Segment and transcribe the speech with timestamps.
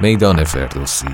[0.00, 1.06] میدان فردوسی.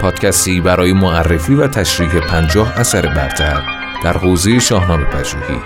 [0.00, 3.62] پادکستی برای معرفی و تشریح پنجاه اثر برتر
[4.04, 5.60] در حوزه شاهنامه پژوهی.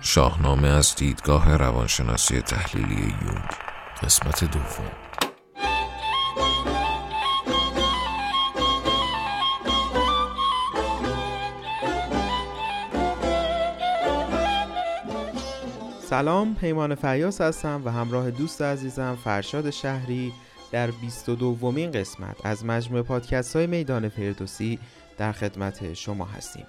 [0.00, 3.50] شاهنامه از دیدگاه روانشناسی تحلیلی یونگ.
[4.02, 5.11] قسمت دوم.
[16.12, 20.32] سلام پیمان فیاس هستم و همراه دوست عزیزم فرشاد شهری
[20.72, 24.78] در 22 دومین قسمت از مجموعه پادکست های میدان فردوسی
[25.18, 26.66] در خدمت شما هستیم.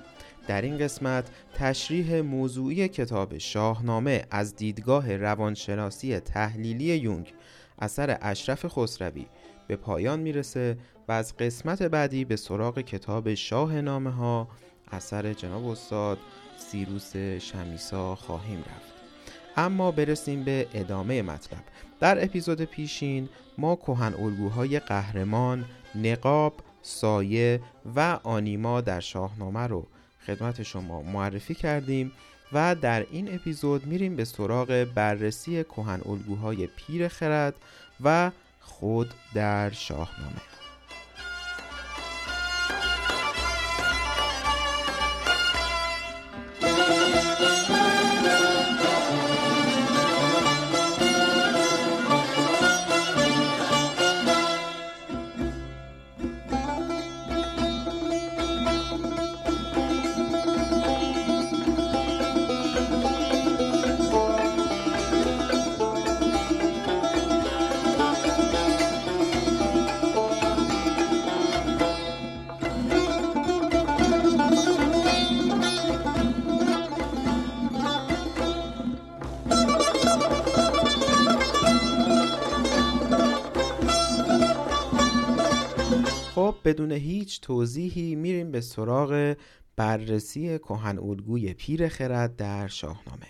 [0.48, 7.34] در این قسمت تشریح موضوعی کتاب شاهنامه از دیدگاه روانشناسی تحلیلی یونگ
[7.80, 9.26] اثر اشرف خسروی
[9.68, 14.48] به پایان می‌رسه و از قسمت بعدی به سراغ کتاب شاه نامه ها
[14.92, 16.18] اثر جناب استاد
[16.58, 18.93] سیروس شمیسا خواهیم رفت.
[19.58, 21.64] اما برسیم به ادامه مطلب.
[22.00, 25.66] در اپیزود پیشین ما کهن الگوهای قهرمان،
[25.96, 27.62] نقاب، سایه
[27.96, 29.88] و آنیما در شاهنامه رو
[30.26, 32.12] خدمت شما معرفی کردیم
[32.54, 37.56] و در این اپیزود میریم به سراغ بررسی کهن الگوهای پیر خرد
[38.04, 40.53] و خود در شاهنامه.
[86.74, 89.36] بدون هیچ توضیحی میریم به سراغ
[89.76, 93.28] بررسی کهن الگوی پیر خرد در شاهنامه.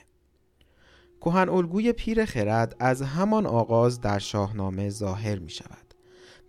[1.21, 5.93] کهن الگوی پیر خرد از همان آغاز در شاهنامه ظاهر می شود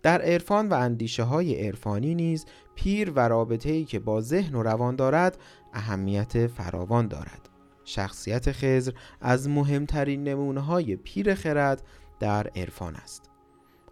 [0.03, 2.45] در عرفان و اندیشه های عرفانی نیز
[2.75, 5.37] پیر و رابطه ای که با ذهن و روان دارد
[5.73, 7.49] اهمیت فراوان دارد.
[7.85, 8.91] شخصیت خزر
[9.21, 11.81] از مهمترین نمونه های پیر خرد
[12.19, 13.34] در عرفان است.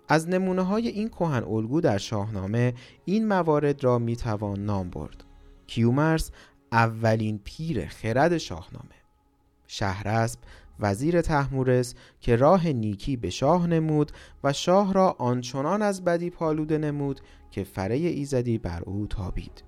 [0.07, 2.73] از نمونه های این کهن الگو در شاهنامه
[3.05, 5.23] این موارد را می توان نام برد.
[5.67, 6.31] کیومرس
[6.71, 8.95] اولین پیر خرد شاهنامه.
[9.67, 10.39] شهرسب
[10.79, 14.11] وزیر تحمورس که راه نیکی به شاه نمود
[14.43, 17.21] و شاه را آنچنان از بدی پالوده نمود
[17.51, 19.63] که فره ایزدی بر او تابید.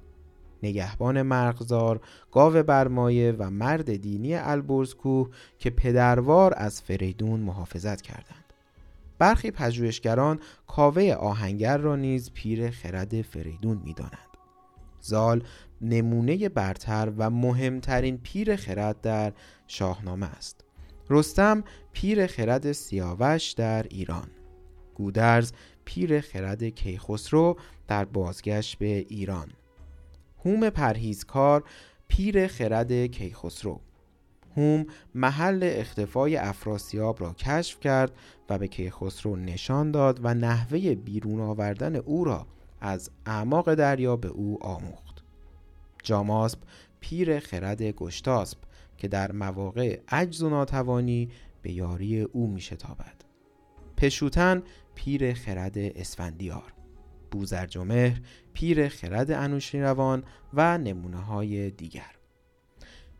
[0.63, 5.29] نگهبان مرغزار گاو برمایه و مرد دینی البرزکوه
[5.59, 8.44] که پدروار از فریدون محافظت کردند.
[9.17, 14.37] برخی پژوهشگران کاوه آهنگر را نیز پیر خرد فریدون می‌دانند.
[14.99, 15.43] زال
[15.81, 19.33] نمونه برتر و مهمترین پیر خرد در
[19.67, 20.65] شاهنامه است.
[21.09, 24.27] رستم پیر خرد سیاوش در ایران.
[24.95, 25.51] گودرز
[25.85, 27.55] پیر خرد کیخسرو
[27.87, 29.51] در بازگشت به ایران.
[30.45, 31.63] هوم پرهیزکار
[32.07, 33.81] پیر خرد کیخسرو
[34.57, 34.85] هوم
[35.15, 38.11] محل اختفای افراسیاب را کشف کرد
[38.49, 42.47] و به کیخسرو نشان داد و نحوه بیرون آوردن او را
[42.81, 45.23] از اعماق دریا به او آموخت.
[46.03, 46.59] جاماسب
[46.99, 48.57] پیر خرد گشتاسب
[48.97, 51.29] که در مواقع عجز و ناتوانی
[51.61, 53.15] به یاری او می شتابد
[53.97, 54.63] پشوتن
[54.95, 56.73] پیر خرد اسفندیار.
[57.31, 58.21] بوزرجمهر
[58.53, 60.23] پیر خرد انوشیروان
[60.53, 62.15] و نمونه های دیگر.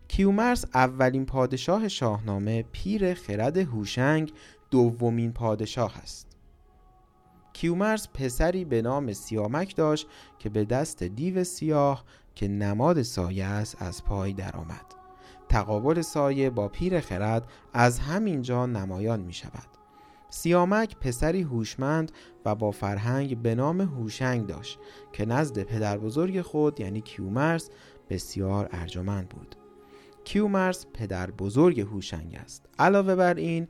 [0.07, 4.33] کیومرس اولین پادشاه شاهنامه پیر خرد هوشنگ
[4.71, 6.27] دومین پادشاه است.
[7.53, 10.07] کیومرس پسری به نام سیامک داشت
[10.39, 14.85] که به دست دیو سیاه که نماد سایه است از پای درآمد.
[15.49, 19.67] تقابل سایه با پیر خرد از همینجا نمایان می شود.
[20.29, 22.11] سیامک پسری هوشمند
[22.45, 24.79] و با فرهنگ به نام هوشنگ داشت
[25.13, 27.69] که نزد پدر بزرگ خود یعنی کیومرس
[28.09, 29.55] بسیار ارجمند بود.
[30.25, 33.67] کیومرس پدر بزرگ هوشنگ است علاوه بر این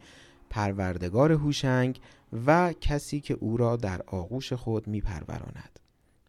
[0.49, 1.99] پروردگار هوشنگ
[2.45, 5.79] و کسی که او را در آغوش خود می پروراند.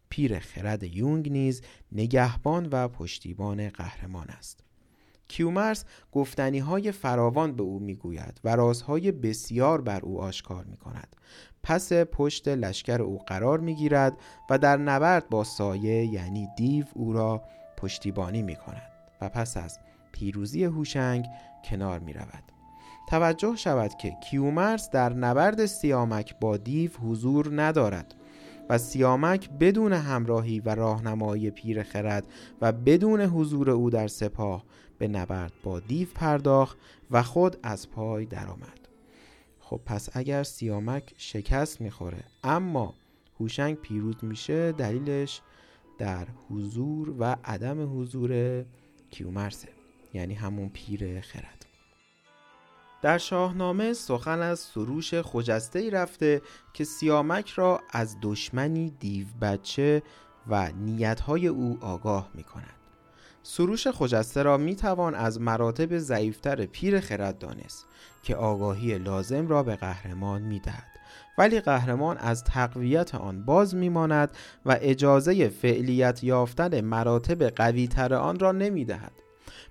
[0.09, 4.63] پیر خرد یونگ نیز نگهبان و پشتیبان قهرمان است
[5.27, 11.15] کیومرس گفتنی های فراوان به او می‌گوید و رازهای بسیار بر او آشکار می کند.
[11.63, 14.17] پس پشت لشکر او قرار می گیرد
[14.49, 17.43] و در نبرد با سایه یعنی دیو او را
[17.77, 18.91] پشتیبانی می کند
[19.21, 19.79] و پس از
[20.11, 21.25] پیروزی هوشنگ
[21.63, 22.43] کنار می رود.
[23.07, 28.15] توجه شود که کیومرس در نبرد سیامک با دیو حضور ندارد
[28.69, 32.27] و سیامک بدون همراهی و راهنمایی پیر خرد
[32.61, 34.63] و بدون حضور او در سپاه
[34.97, 36.77] به نبرد با دیو پرداخت
[37.11, 38.79] و خود از پای درآمد.
[39.59, 42.93] خب پس اگر سیامک شکست می‌خوره اما
[43.39, 45.41] هوشنگ پیروز میشه دلیلش
[45.97, 48.63] در حضور و عدم حضور
[49.11, 49.76] کیومرسه
[50.17, 51.65] یعنی همون پیر خرد
[53.01, 56.41] در شاهنامه سخن از سروش خجسته ای رفته
[56.73, 60.03] که سیامک را از دشمنی دیو بچه
[60.47, 62.73] و نیتهای او آگاه می کند.
[63.43, 67.85] سروش خجسته را می توان از مراتب ضعیفتر پیر خرد دانست
[68.23, 70.87] که آگاهی لازم را به قهرمان می دهد.
[71.37, 74.31] ولی قهرمان از تقویت آن باز میماند
[74.65, 79.26] و اجازه فعلیت یافتن مراتب قویتر آن را نمی دهد.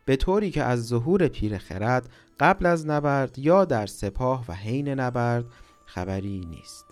[0.06, 2.08] به طوری که از ظهور پیر خرد
[2.40, 5.44] قبل از نبرد یا در سپاه و حین نبرد
[5.86, 6.86] خبری نیست.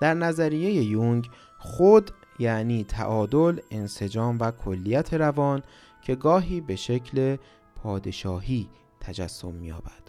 [0.00, 5.62] در نظریه یونگ خود یعنی تعادل انسجام و کلیت روان
[6.02, 7.36] که گاهی به شکل
[7.82, 8.68] پادشاهی
[9.00, 10.06] تجسم می‌یابد.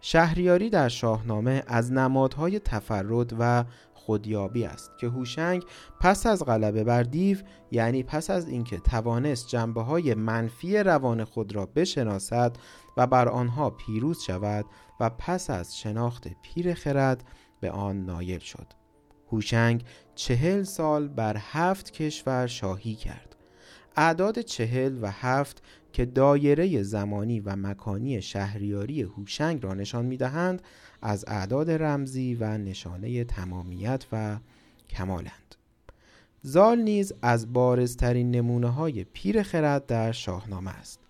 [0.00, 3.64] شهریاری در شاهنامه از نمادهای تفرد و
[4.08, 5.64] خودیابی است که هوشنگ
[6.00, 7.38] پس از غلبه بر دیو
[7.70, 12.56] یعنی پس از اینکه توانست جنبه های منفی روان خود را بشناسد
[12.96, 14.64] و بر آنها پیروز شود
[15.00, 17.24] و پس از شناخت پیر خرد
[17.60, 18.66] به آن نایل شد.
[19.32, 19.84] هوشنگ
[20.14, 23.36] چهل سال بر هفت کشور شاهی کرد.
[23.96, 25.62] اعداد چهل و هفت
[25.92, 30.62] که دایره زمانی و مکانی شهریاری هوشنگ را نشان می‌دهند
[31.02, 34.36] از اعداد رمزی و نشانه تمامیت و
[34.90, 35.54] کمالند.
[36.42, 41.00] زال نیز از بارزترین نمونه های پیر خرد در شاهنامه است.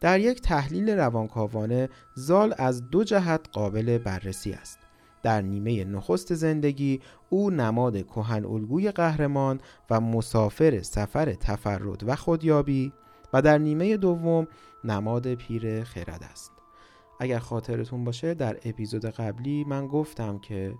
[0.00, 4.78] در یک تحلیل روانکاوانه زال از دو جهت قابل بررسی است.
[5.22, 9.60] در نیمه نخست زندگی او نماد کهن الگوی قهرمان
[9.90, 12.92] و مسافر سفر تفرد و خودیابی
[13.32, 14.46] و در نیمه دوم
[14.84, 16.57] نماد پیر خرد است.
[17.18, 20.74] اگر خاطرتون باشه در اپیزود قبلی من گفتم که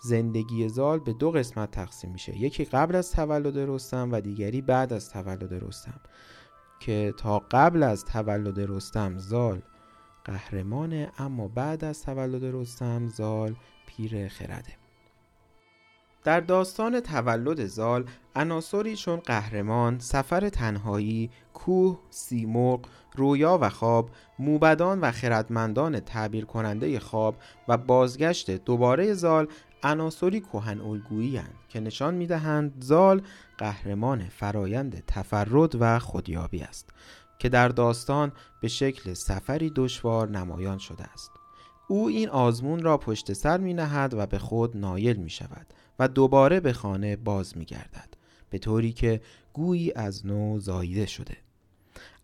[0.00, 2.38] زندگی زال به دو قسمت تقسیم میشه.
[2.38, 6.00] یکی قبل از تولد رستم و دیگری بعد از تولد رستم.
[6.80, 9.62] که تا قبل از تولد رستم زال
[10.24, 13.56] قهرمانه اما بعد از تولد رستم زال
[13.86, 14.87] پیر خرده.
[16.24, 18.04] در داستان تولد زال
[18.36, 22.80] عناصری چون قهرمان، سفر تنهایی، کوه، سیمرغ،
[23.16, 27.36] رویا و خواب، موبدان و خردمندان تعبیر کننده خواب
[27.68, 29.48] و بازگشت دوباره زال
[29.82, 33.22] عناصری کهن الگویی که نشان می‌دهند زال
[33.58, 36.90] قهرمان فرایند تفرد و خودیابی است
[37.38, 41.30] که در داستان به شکل سفری دشوار نمایان شده است.
[41.88, 45.66] او این آزمون را پشت سر می نهد و به خود نایل می شود
[45.98, 48.08] و دوباره به خانه باز می گردد
[48.50, 49.20] به طوری که
[49.52, 51.36] گویی از نو زاییده شده.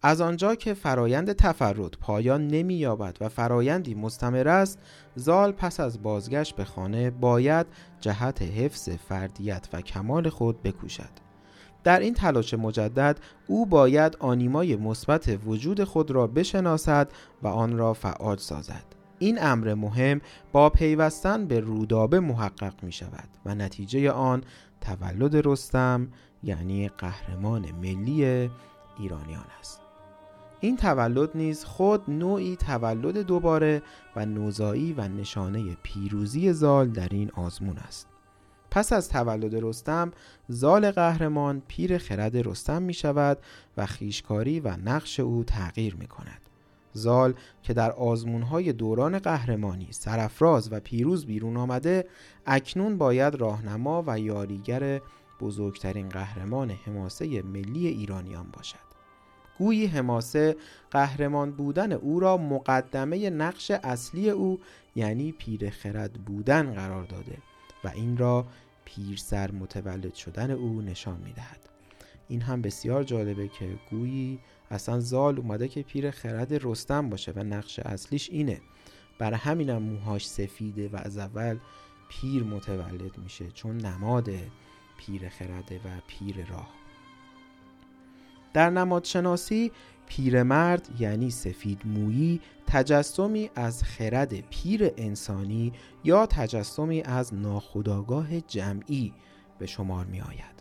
[0.02, 4.78] از آنجا که فرایند تفرد پایان نمی یابد و فرایندی مستمر است
[5.16, 7.66] زال پس از بازگشت به خانه باید
[8.00, 11.24] جهت حفظ فردیت و کمال خود بکوشد.
[11.84, 17.92] در این تلاش مجدد او باید آنیمای مثبت وجود خود را بشناسد و آن را
[17.92, 18.93] فعال سازد.
[19.24, 20.20] این امر مهم
[20.52, 24.44] با پیوستن به رودابه محقق می شود و نتیجه آن
[24.80, 26.08] تولد رستم
[26.42, 28.50] یعنی قهرمان ملی
[28.98, 29.80] ایرانیان است.
[30.60, 33.82] این تولد نیز خود نوعی تولد دوباره
[34.16, 38.08] و نوزایی و نشانه پیروزی زال در این آزمون است.
[38.70, 40.12] پس از تولد رستم
[40.48, 43.38] زال قهرمان پیر خرد رستم می شود
[43.76, 46.43] و خیشکاری و نقش او تغییر می کند
[46.94, 52.08] زال که در آزمونهای دوران قهرمانی سرفراز و پیروز بیرون آمده
[52.46, 55.00] اکنون باید راهنما و یاریگر
[55.40, 58.84] بزرگترین قهرمان حماسه ملی ایرانیان باشد
[59.58, 60.56] گویی حماسه
[60.90, 64.60] قهرمان بودن او را مقدمه نقش اصلی او
[64.94, 67.38] یعنی پیر خرد بودن قرار داده
[67.84, 68.46] و این را
[68.84, 71.68] پیرسر متولد شدن او نشان می دهد.
[72.28, 74.38] این هم بسیار جالبه که گویی
[74.74, 78.60] اصلا زال اومده که پیر خرد رستم باشه و نقش اصلیش اینه
[79.18, 81.58] برای همینم موهاش سفیده و از اول
[82.08, 84.30] پیر متولد میشه چون نماد
[84.98, 86.68] پیر خرده و پیر راه
[88.52, 89.72] در نمادشناسی
[90.06, 95.72] پیرمرد یعنی سفید مویی تجسمی از خرد پیر انسانی
[96.04, 99.12] یا تجسمی از ناخودآگاه جمعی
[99.58, 100.53] به شمار می آید.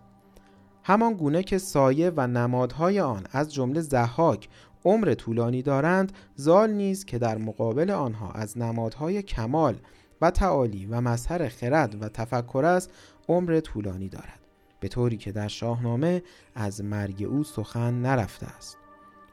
[0.83, 4.49] همان گونه که سایه و نمادهای آن از جمله زحاک
[4.85, 9.75] عمر طولانی دارند زال نیز که در مقابل آنها از نمادهای کمال
[10.21, 12.91] و تعالی و مظهر خرد و تفکر است
[13.29, 14.39] عمر طولانی دارد
[14.79, 16.23] به طوری که در شاهنامه
[16.55, 18.77] از مرگ او سخن نرفته است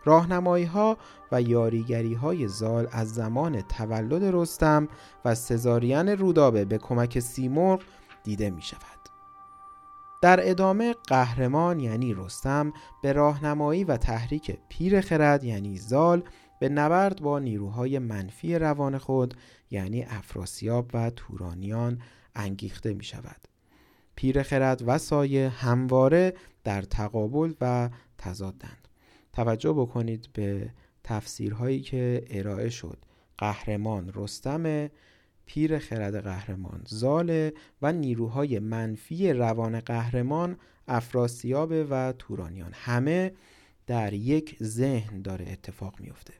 [0.05, 0.99] راهنمایی ها
[1.33, 4.89] و یاریگری های زال از زمان تولد رستم
[5.25, 7.83] و سزارین رودابه به کمک سیمرغ
[8.25, 9.00] دیده می شود.
[10.21, 12.73] در ادامه قهرمان یعنی رستم
[13.03, 16.23] به راهنمایی و تحریک پیر خرد یعنی زال
[16.61, 19.35] به نبرد با نیروهای منفی روان خود
[19.71, 22.03] یعنی افراسیاب و تورانیان
[22.35, 23.41] انگیخته می شود.
[24.15, 26.35] پیر خرد و سایه همواره
[26.65, 28.89] در تقابل و تضادند.
[29.33, 30.71] توجه بکنید به
[31.05, 32.99] تفسیرهایی که ارائه شد
[33.39, 34.89] قهرمان رستم
[35.51, 36.83] پیر خرد قهرمان.
[36.87, 37.53] زاله
[37.83, 40.57] و نیروهای منفی روان قهرمان
[40.89, 42.71] افراسیاب و تورانیان.
[42.73, 43.33] همه
[43.87, 46.35] در یک ذهن داره اتفاق میفته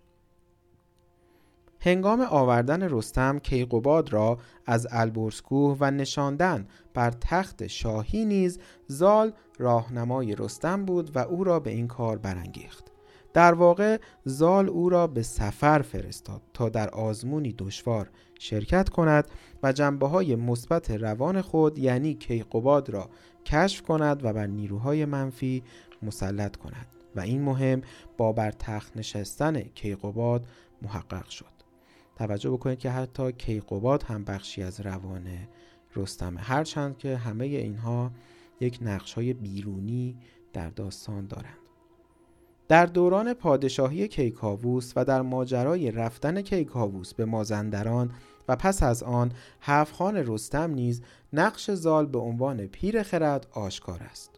[1.81, 10.35] هنگام آوردن رستم کیقوباد را از البرزکوه و نشاندن بر تخت شاهی نیز زال راهنمای
[10.35, 12.90] رستم بود و او را به این کار برانگیخت.
[13.33, 19.31] در واقع زال او را به سفر فرستاد تا در آزمونی دشوار شرکت کند
[19.63, 23.11] و جنبه های مثبت روان خود یعنی کیقوباد را
[23.47, 25.63] کشف کند و بر نیروهای منفی
[26.03, 27.83] مسلط کند و این مهم
[28.17, 30.47] با بر تخت نشستن کیقوباد
[30.83, 31.47] محقق شد.
[32.17, 35.27] توجه بکنید که حتی کیقوباد هم بخشی از روان
[35.97, 38.11] رستمه هرچند که همه اینها
[38.61, 40.17] یک نقش های بیرونی
[40.53, 41.60] در داستان دارند.
[42.71, 48.11] در دوران پادشاهی کیکاووس و در ماجرای رفتن کیکاووس به مازندران
[48.49, 54.31] و پس از آن هفخان رستم نیز نقش زال به عنوان پیر خرد آشکار است.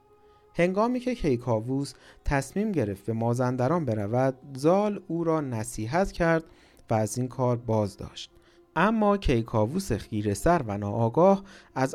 [0.55, 1.93] هنگامی که کیکاووس
[2.25, 6.45] تصمیم گرفت به مازندران برود زال او را نصیحت کرد
[6.91, 8.31] و از این کار باز داشت
[8.77, 11.43] اما کیکاووس خیر سر و ناآگاه
[11.75, 11.95] از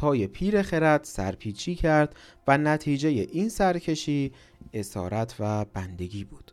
[0.00, 2.16] های پیر خرد سرپیچی کرد
[2.48, 4.32] و نتیجه این سرکشی
[4.74, 6.52] اسارت و بندگی بود.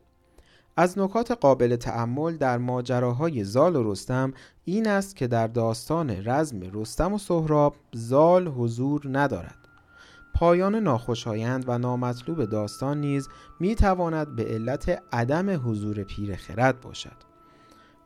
[0.78, 4.34] از نکات قابل تعمل در ماجراهای زال و رستم
[4.66, 9.58] این است که در داستان رزم رستم و سهراب زال حضور ندارد.
[10.36, 17.18] پایان ناخوشایند و نامطلوب داستان نیز می تواند به علت عدم حضور پیر خرد باشد.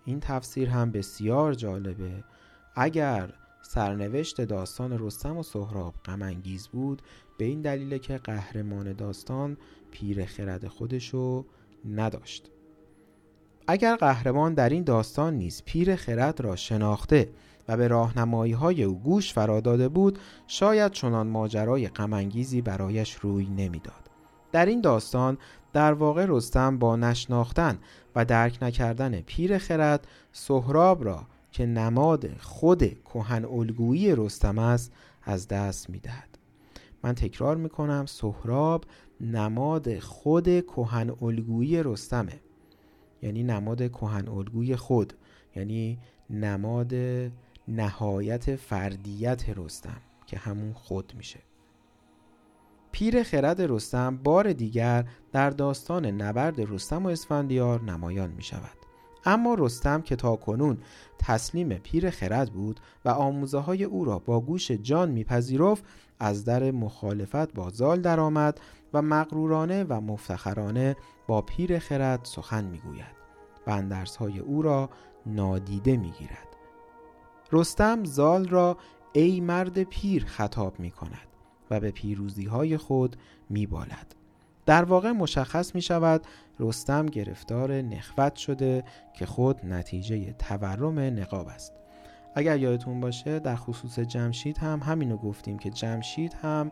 [0.06, 2.24] این تفسیر هم بسیار جالبه.
[2.76, 7.02] اگر سرنوشت داستان رستم و سهراب غمانگیز بود
[7.38, 9.58] به این دلیل که قهرمان داستان
[9.94, 11.46] پیر خرد خودشو
[11.90, 12.50] نداشت.
[13.68, 17.30] اگر قهرمان در این داستان نیز پیر خرد را شناخته
[17.68, 24.10] و به راهنمایی های او گوش فراداده بود شاید چنان ماجرای غمانگیزی برایش روی نمی‌داد.
[24.52, 25.38] در این داستان
[25.74, 27.80] در واقع رستم با نشناختن
[28.16, 35.48] و درک نکردن پیر خرد سهراب را که نماد خود کهن الگویی رستم است از
[35.48, 36.38] دست می‌دهد.
[37.04, 38.86] من تکرار می‌کنم سهراب
[39.24, 42.40] نماد خود کهن الگویی رستمه.
[43.22, 45.14] یعنی نماد کهن الگوی خود.
[45.56, 46.00] یعنی
[46.30, 46.94] نماد
[47.68, 51.40] نهایت فردیت رستم که همون خود میشه.
[52.92, 58.78] پیر خرد رستم بار دیگر در داستان نبرد رستم و اسفندیار نمایان می شود.
[59.26, 60.78] اما رستم که تا کنون
[61.20, 65.84] تسلیم پیر خرد بود و آموزه های او را با گوش جان میپذیرفت
[66.20, 68.60] از در مخالفت با زال درآمد
[68.94, 70.96] و مغرورانه و مفتخرانه
[71.28, 73.16] با پیر خرد سخن می‌گوید
[73.68, 74.90] و اندرس های او را
[75.26, 76.48] نادیده می‌گیرد
[77.52, 78.78] رستم زال را
[79.14, 81.28] ای مرد پیر خطاب می کند
[81.72, 83.16] و به پیروزی های خود
[83.50, 84.16] می بالد.
[84.66, 86.22] در واقع مشخص می شود
[86.60, 88.84] رستم گرفتار نخوت شده
[89.14, 91.74] که خود نتیجه تورم نقاب است
[92.36, 96.72] اگر یادتون باشه در خصوص جمشید هم همینو گفتیم که جمشید هم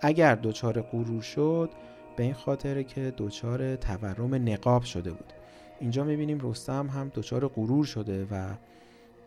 [0.00, 1.70] اگر دچار غرور شد
[2.16, 5.32] به این خاطره که دچار تورم نقاب شده بود
[5.80, 8.54] اینجا می‌بینیم رستم هم دچار غرور شده و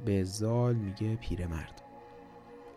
[0.05, 1.81] به زال میگه پیرمرد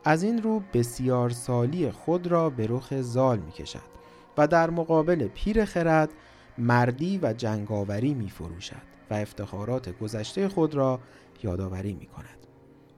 [0.05, 3.93] از این رو بسیار سالی خود را به رخ زال می کشد
[4.39, 6.11] و در مقابل پیر خرد
[6.59, 11.01] مردی و جنگاوری می فروشد و افتخارات گذشته خود را
[11.43, 12.42] یادآوری می کند.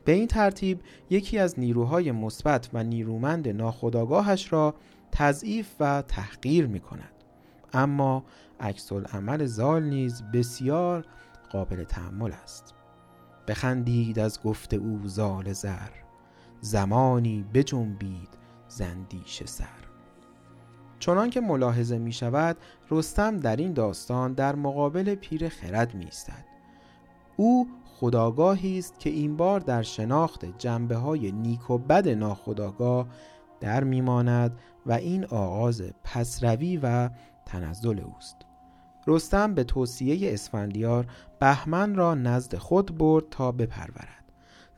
[0.05, 0.81] به این ترتیب
[1.11, 4.75] یکی از نیروهای مثبت و نیرومند ناخودآگاهش را
[5.13, 7.15] تضعیف و تحقیر می کند.
[7.73, 8.25] اما
[8.61, 11.05] عکس عمل زال نیز بسیار
[11.51, 12.75] قابل تحمل است
[13.49, 15.91] بخندید از گفت او زال زر
[16.61, 18.29] زمانی بجنبید
[18.69, 19.85] زندیش سر
[20.99, 22.57] چنان که ملاحظه می شود
[22.91, 26.45] رستم در این داستان در مقابل پیر خرد می استد.
[27.37, 27.69] او
[28.05, 33.07] خداگاهی است که این بار در شناخت جنبه های نیک و بد ناخداگاه
[33.61, 37.11] در میماند و این آغاز پسروی و
[37.47, 38.37] تنزل اوست.
[39.07, 41.07] رستم به توصیه اسفندیار
[41.41, 44.25] بهمن را نزد خود برد تا بپرورد.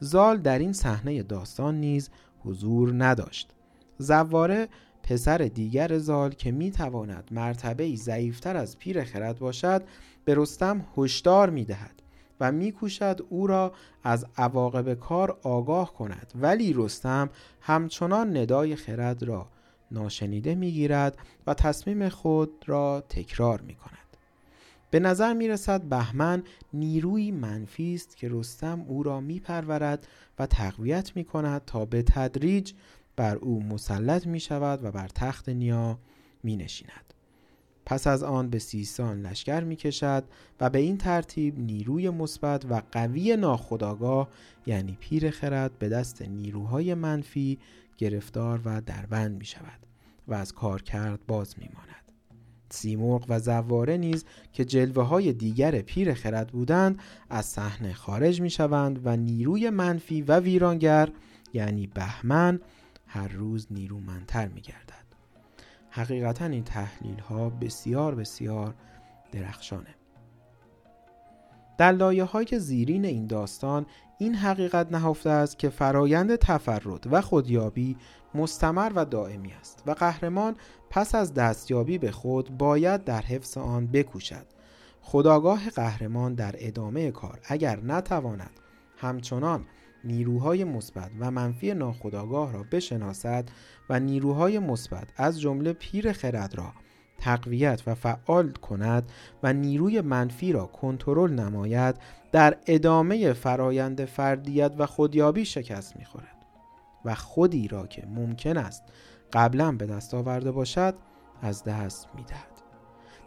[0.00, 3.50] زال در این صحنه داستان نیز حضور نداشت.
[3.98, 4.68] زواره
[5.02, 9.82] پسر دیگر زال که می تواند مرتبه ضعیفتر از پیر خرد باشد
[10.24, 12.05] به رستم هشدار می دهد
[12.40, 13.72] و میکوشد او را
[14.04, 19.48] از عواقب کار آگاه کند ولی رستم همچنان ندای خرد را
[19.90, 23.96] ناشنیده می‌گیرد و تصمیم خود را تکرار می کند.
[24.90, 30.06] به نظر می رسد بهمن نیروی منفی است که رستم او را می پرورد
[30.38, 32.72] و تقویت می کند تا به تدریج
[33.16, 35.98] بر او مسلط می شود و بر تخت نیا
[36.42, 37.05] می نشیند.
[37.86, 40.24] پس از آن به سیستان لشکر می کشد
[40.60, 44.28] و به این ترتیب نیروی مثبت و قوی ناخداگاه
[44.66, 47.58] یعنی پیر خرد به دست نیروهای منفی
[47.98, 49.86] گرفتار و دربند می شود
[50.28, 52.12] و از کار کرد باز می ماند.
[52.70, 56.98] سیمرغ و زواره نیز که جلوه های دیگر پیر خرد بودند
[57.30, 61.08] از صحنه خارج می شوند و نیروی منفی و ویرانگر
[61.52, 62.60] یعنی بهمن
[63.06, 64.95] هر روز نیرومندتر می گردد.
[65.96, 68.74] حقیقتا این تحلیل ها بسیار بسیار
[69.32, 69.94] درخشانه.
[71.78, 73.86] در لایه های زیرین این داستان
[74.18, 77.96] این حقیقت نهفته است که فرایند تفرد و خودیابی
[78.34, 80.56] مستمر و دائمی است و قهرمان
[80.90, 84.46] پس از دستیابی به خود باید در حفظ آن بکوشد.
[85.02, 88.60] خداگاه قهرمان در ادامه کار اگر نتواند
[88.96, 89.64] همچنان
[90.06, 93.48] نیروهای مثبت و منفی ناخودآگاه را بشناسد
[93.90, 96.72] و نیروهای مثبت از جمله پیر خرد را
[97.18, 101.96] تقویت و فعال کند و نیروی منفی را کنترل نماید
[102.32, 106.36] در ادامه فرایند فردیت و خودیابی شکست می‌خورد.
[107.04, 108.82] و خودی را که ممکن است
[109.32, 110.94] قبلا به دست آورده باشد
[111.42, 112.56] از دست می‌دهد.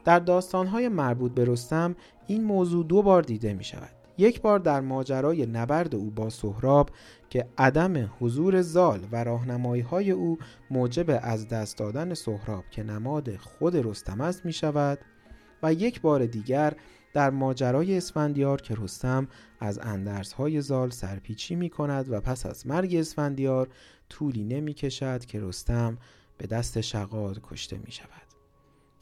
[0.05, 1.95] در داستانهای مربوط به رستم
[2.27, 6.89] این موضوع دو بار دیده می شود یک بار در ماجرای نبرد او با سهراب
[7.29, 10.37] که عدم حضور زال و راهنمایی های او
[10.69, 14.99] موجب از دست دادن سهراب که نماد خود رستم است می شود
[15.63, 16.73] و یک بار دیگر
[17.13, 19.27] در ماجرای اسفندیار که رستم
[19.59, 23.67] از اندرس های زال سرپیچی می کند و پس از مرگ اسفندیار
[24.09, 25.97] طولی نمی کشد که رستم
[26.37, 28.28] به دست شقاد کشته می شود.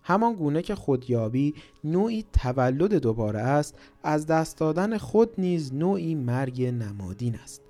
[0.08, 6.64] همان گونه که خودیابی نوعی تولد دوباره است از دست دادن خود نیز نوعی مرگ
[6.64, 7.62] نمادین است.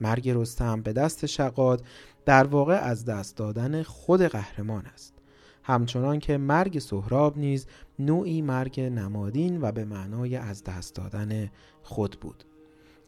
[0.00, 1.84] مرگ رستم به دست شقاد
[2.24, 5.14] در واقع از دست دادن خود قهرمان است.
[5.62, 7.66] همچنان که مرگ سهراب نیز
[7.98, 11.50] نوعی مرگ نمادین و به معنای از دست دادن
[11.82, 12.44] خود بود.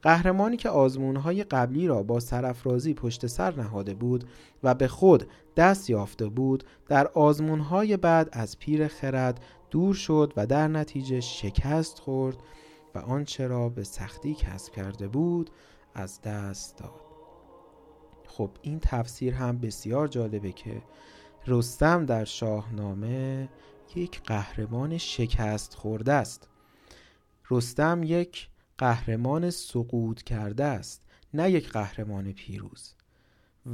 [0.02, 4.24] قهرمانی که آزمونهای قبلی را با سرافرازی پشت سر نهاده بود
[4.62, 10.46] و به خود دست یافته بود در آزمونهای بعد از پیر خرد دور شد و
[10.46, 12.36] در نتیجه شکست خورد
[12.94, 15.50] و آنچه را به سختی کسب کرده بود
[15.94, 17.00] از دست داد.
[18.26, 20.82] خب این تفسیر هم بسیار جالبه که
[21.46, 23.48] رستم در شاهنامه
[23.96, 26.48] یک قهرمان شکست خورده است.
[27.50, 31.02] رستم یک قهرمان سقوط کرده است
[31.34, 32.94] نه یک قهرمان پیروز.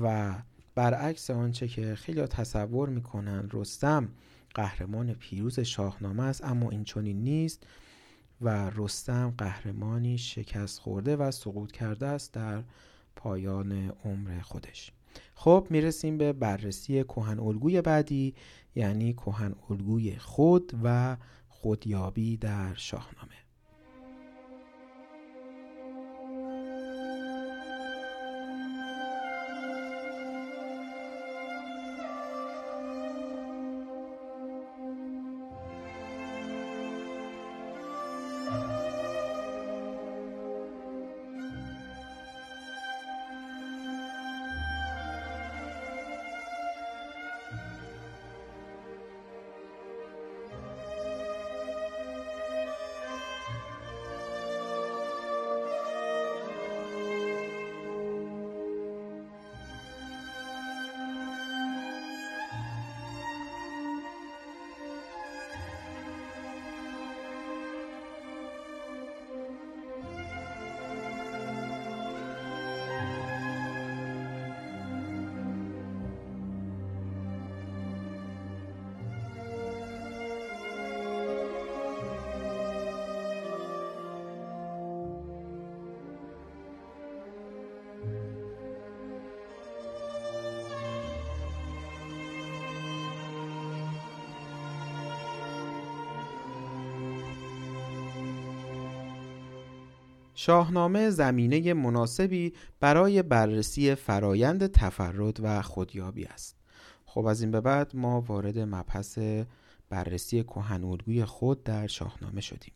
[0.02, 0.34] و
[0.74, 4.08] برعکس آنچه که خیلی تصور می‌کنن رستم
[4.54, 7.66] قهرمان پیروز شاهنامه است اما این چنین نیست
[8.40, 12.62] و رستم قهرمانی شکست خورده و سقوط کرده است در
[13.16, 13.72] پایان
[14.04, 14.92] عمر خودش.
[15.34, 18.34] خب می‌رسیم به بررسی کهن الگوی بعدی
[18.74, 21.16] یعنی کهن الگوی خود و
[21.48, 23.47] خودیابی در شاهنامه.
[100.48, 106.56] شاهنامه زمینه مناسبی برای بررسی فرایند تفرد و خودیابی است.
[107.06, 109.18] خب از این به بعد ما وارد مبحث
[109.90, 112.72] بررسی کهن خود در شاهنامه شدیم.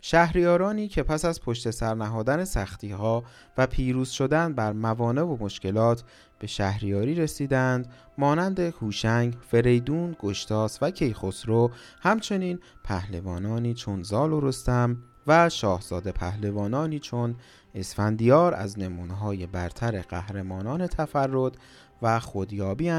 [0.00, 3.24] شهریارانی که پس از پشت سر نهادن سختی ها
[3.58, 6.04] و پیروز شدن بر موانع و مشکلات
[6.38, 11.70] به شهریاری رسیدند مانند هوشنگ، فریدون، گشتاس و کیخسرو
[12.00, 14.96] همچنین پهلوانانی چون زال و رستم
[15.28, 17.34] و شاهزاده پهلوانانی چون
[17.74, 21.56] اسفندیار از نمونه های برتر قهرمانان تفرد
[22.02, 22.92] و خودیابی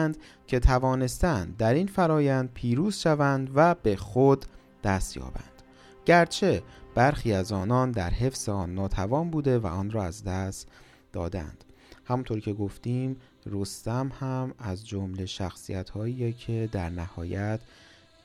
[0.47, 4.45] که توانستند در این فرایند پیروز شوند و به خود
[4.83, 5.63] دست یابند.
[6.05, 6.63] گرچه
[6.95, 10.67] برخی از آنان در حفظ آن ناتوان بوده و آن را از دست
[11.13, 11.63] دادند.
[12.05, 17.59] همونطور که گفتیم رستم هم از جمله شخصیت هایی که در نهایت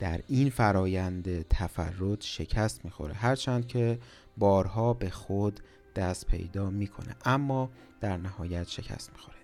[0.05, 3.15] در این فرایند تفرد شکست می‌خوره.
[3.15, 3.99] هرچند که
[4.39, 5.61] بارها به خود
[5.97, 9.37] دست پیدا می‌کنه اما در نهایت شکست می‌خوره.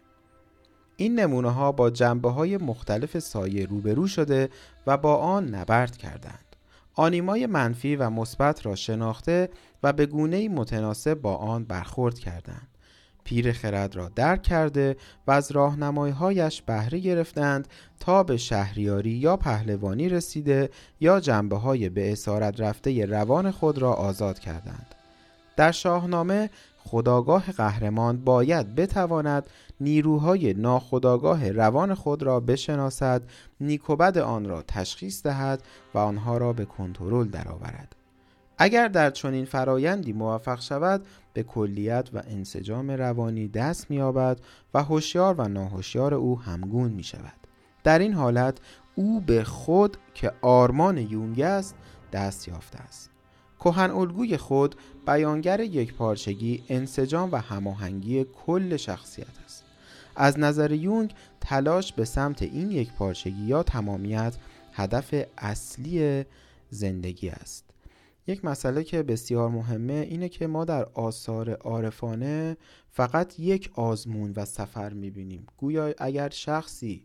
[0.97, 4.49] این نمونه ها با جنبه های مختلف سایه روبرو شده
[4.87, 6.57] و با آن نبرد کردند.
[6.95, 9.49] آنیمای منفی و مثبت را شناخته
[9.83, 12.69] و به گونه متناسب با آن برخورد کردند.
[13.25, 17.69] پیر خرد را درک کرده و از راهنمایی‌هایش بهره گرفتند
[18.01, 23.93] تا به شهریاری یا پهلوانی رسیده یا جنبه های به اسارت رفته روان خود را
[23.93, 24.95] آزاد کردند.
[25.57, 26.51] در شاهنامه
[26.85, 29.47] خداگاه قهرمان باید بتواند
[29.81, 33.23] نیروهای ناخداگاه روان خود را بشناسد
[33.61, 35.63] نیکوبد آن را تشخیص دهد
[35.95, 37.97] و آنها را به کنترل درآورد.
[38.63, 44.41] اگر در چنین فرایندی موفق شود به کلیت و انسجام روانی دست می‌یابد
[44.75, 47.47] و هوشیار و ناهوشیار او همگون می شود
[47.85, 48.59] در این حالت
[48.95, 51.75] او به خود که آرمان یونگ است
[52.13, 53.11] دست یافته است.
[53.61, 54.75] کهن الگوی خود
[55.07, 59.65] بیانگر یک پارچگی انسجام و هماهنگی کل شخصیت است.
[60.17, 64.37] از نظر یونگ تلاش به سمت این یک پارچگی یا تمامیت
[64.73, 66.25] هدف اصلی
[66.71, 67.70] زندگی است.
[68.27, 72.57] یک مسئله که بسیار مهمه اینه که ما در آثار عارفانه
[72.89, 75.47] فقط یک آزمون و سفر می‌بینیم.
[75.57, 77.05] گویا اگر شخصی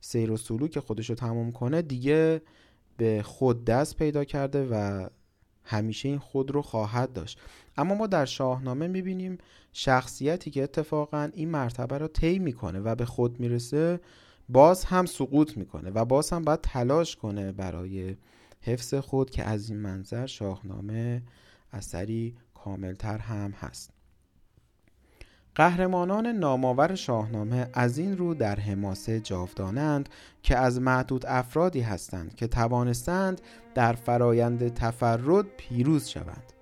[0.00, 2.42] سیر و سلوک خودش رو تمام کنه دیگه
[2.96, 5.08] به خود دست پیدا کرده و
[5.64, 7.40] همیشه این خود رو خواهد داشت.
[7.76, 9.38] اما ما در شاهنامه می‌بینیم
[9.72, 14.00] شخصیتی که اتفاقا این مرتبه رو طی می‌کنه و به خود می‌رسه
[14.48, 18.16] باز هم سقوط می‌کنه و باز هم باید تلاش کنه برای
[18.60, 21.22] حفظ خود که از این منظر شاهنامه
[21.72, 23.90] اثری کاملتر هم هست.
[25.54, 30.08] قهرمانان نامآور شاهنامه از این رو در حماسه جاودانند
[30.42, 33.40] که از معدود افرادی هستند که توانستند
[33.74, 36.52] در فرایند تفرد پیروز شوند.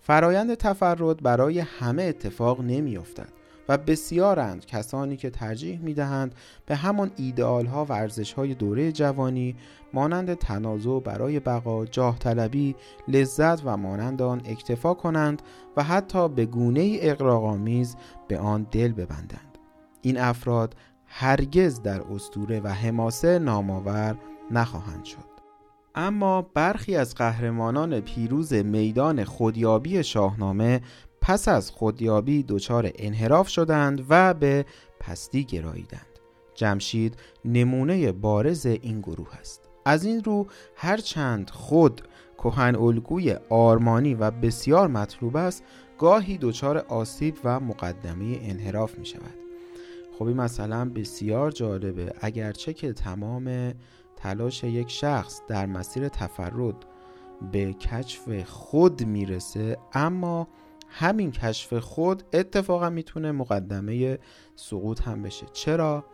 [0.00, 3.39] فرایند تفرد برای همه اتفاق نمیافتد.
[3.70, 6.34] و بسیارند کسانی که ترجیح می دهند
[6.66, 9.56] به همان ایدئال ها و ارزش های دوره جوانی
[9.92, 12.76] مانند تنازع برای بقا، جاه طلبی،
[13.08, 15.42] لذت و مانند آن اکتفا کنند
[15.76, 17.96] و حتی به گونه اقراغامیز
[18.28, 19.58] به آن دل ببندند.
[20.02, 24.16] این افراد هرگز در استوره و حماسه نامآور
[24.50, 25.30] نخواهند شد.
[25.94, 30.80] اما برخی از قهرمانان پیروز میدان خودیابی شاهنامه
[31.20, 34.64] پس از خودیابی دچار انحراف شدند و به
[35.00, 36.06] پستی گراییدند.
[36.54, 39.68] جمشید نمونه بارز این گروه است.
[39.84, 42.00] از این رو هرچند خود
[42.38, 45.64] کهن الگوی آرمانی و بسیار مطلوب است
[45.98, 49.34] گاهی دچار آسیب و مقدمه انحراف می شود
[50.18, 52.14] خب این مثلا بسیار جالبه.
[52.20, 53.74] اگرچه که تمام
[54.16, 56.74] تلاش یک شخص در مسیر تفرد
[57.52, 60.48] به کشف خود می‌رسه اما
[60.90, 64.18] همین کشف خود اتفاقا می‌تونه مقدمه
[64.56, 65.46] سقوط هم بشه.
[65.52, 66.04] چرا؟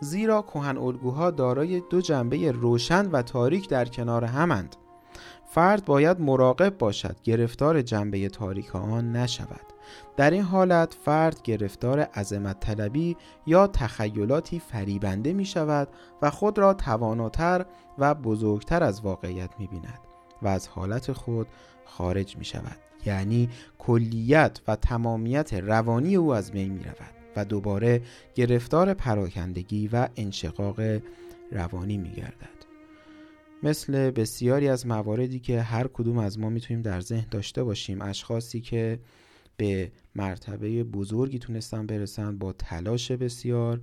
[0.00, 4.76] زیرا کهن الگوها دارای دو جنبه روشن و تاریک در کنار همند.
[5.46, 9.72] فرد باید مراقب باشد گرفتار جنبه تاریک آن نشود.
[10.16, 15.88] در این حالت فرد گرفتار عظمت طلبی یا تخیلاتی فریبنده می شود
[16.22, 17.66] و خود را تواناتر
[17.98, 20.00] و بزرگتر از واقعیت می بیند
[20.42, 21.46] و از حالت خود
[21.92, 22.76] خارج می شود
[23.06, 28.02] یعنی کلیت و تمامیت روانی او از بین می رود و دوباره
[28.34, 30.80] گرفتار پراکندگی و انشقاق
[31.50, 32.62] روانی می گردد
[33.62, 38.60] مثل بسیاری از مواردی که هر کدوم از ما می‌تونیم در ذهن داشته باشیم اشخاصی
[38.60, 38.98] که
[39.56, 43.80] به مرتبه بزرگی تونستن برسن با تلاش بسیار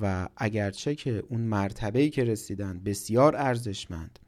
[0.00, 4.18] و اگرچه که اون مرتبه‌ای که رسیدن بسیار ارزشمند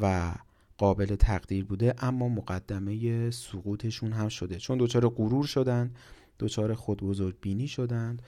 [0.00, 0.32] و
[0.78, 4.56] قابل تقدیر بوده اما مقدمه سقوطشون هم شده.
[4.56, 5.90] چون دچار غرور شدن
[6.38, 8.22] دچار خود بزرگ بینی شدند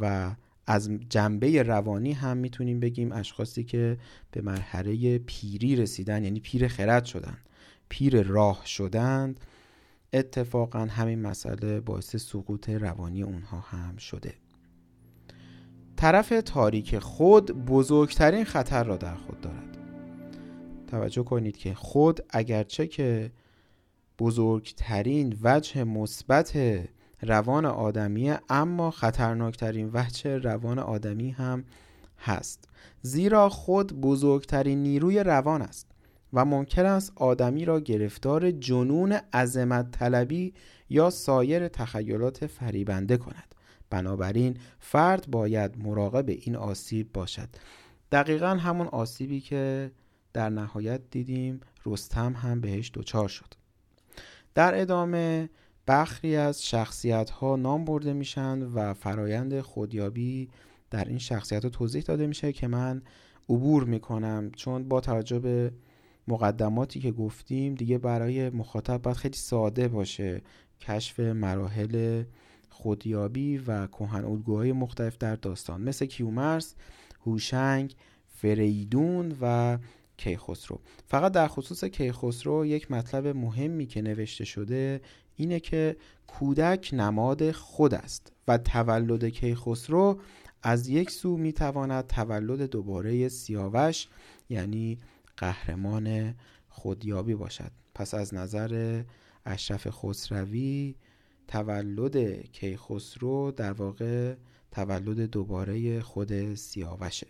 [0.00, 0.34] و
[0.66, 3.98] از جنبه روانی هم می‌تونیم بگیم اشخاصی که
[4.30, 7.38] به مرحله پیری رسیدن یعنی پیر خرد شدن
[7.88, 9.40] پیر راه شدند.
[10.12, 14.34] اتفاقا همین مسئله باعث سقوط روانی اونها هم شده.
[15.96, 19.69] طرف تاریک خود بزرگترین خطر را در خود دارد.
[20.90, 23.30] توجه کنید که خود اگرچه که
[24.18, 26.58] بزرگترین وجه مثبت
[27.22, 31.64] روان آدمی اما خطرناکترین وجه روان آدمی هم
[32.18, 32.68] هست.
[33.02, 35.86] زیرا خود بزرگترین نیروی روان است
[36.32, 40.54] و ممکن است آدمی را گرفتار جنون عظمت طلبی
[40.90, 43.54] یا سایر تخیلات فریبنده کند.
[43.90, 47.48] بنابراین فرد باید مراقب این آسیب باشد.
[48.12, 49.90] دقیقا همون آسیبی که
[50.32, 53.54] در نهایت دیدیم رستم هم بهش دچار شد.
[54.54, 55.50] در ادامه
[55.88, 60.50] بخری از شخصیت ها نام برده میشن و فرایند خودیابی
[60.90, 63.02] در این شخصیت ها توضیح داده میشه که من
[63.48, 65.72] عبور می‌کنم چون با توجه به
[66.28, 70.42] مقدماتی که گفتیم دیگه برای مخاطب باید خیلی ساده باشه.
[70.80, 72.24] کشف مراحل
[72.68, 75.82] خودیابی و کهن الگوهای مختلف در داستان.
[75.82, 76.74] مثل کیومرس،
[77.26, 77.94] هوشنگ،
[78.26, 79.78] فریدون و
[80.20, 80.80] کیخسرو.
[81.06, 85.00] فقط در خصوص کیخسرو یک مطلب مهمی که نوشته شده
[85.36, 90.20] اینه که کودک نماد خود است و تولد کیخسرو
[90.62, 94.08] از یک سو می‌تواند تولد دوباره سیاوش
[94.48, 94.98] یعنی
[95.36, 96.34] قهرمان
[96.68, 97.70] خودیابی باشد.
[97.94, 99.02] پس از نظر
[99.46, 100.94] اشرف خسروی
[101.48, 104.34] تولد کیخسرو در واقع
[104.70, 107.26] تولد دوباره خود سیاوشه.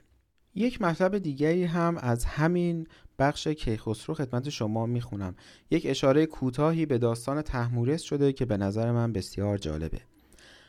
[0.55, 2.87] یک مطلب دیگری هم از همین
[3.19, 5.35] بخش کیخسرو خدمت شما می‌خونم.
[5.71, 10.01] یک اشاره کوتاهی به داستان تحمورس شده که به نظر من بسیار جالبه.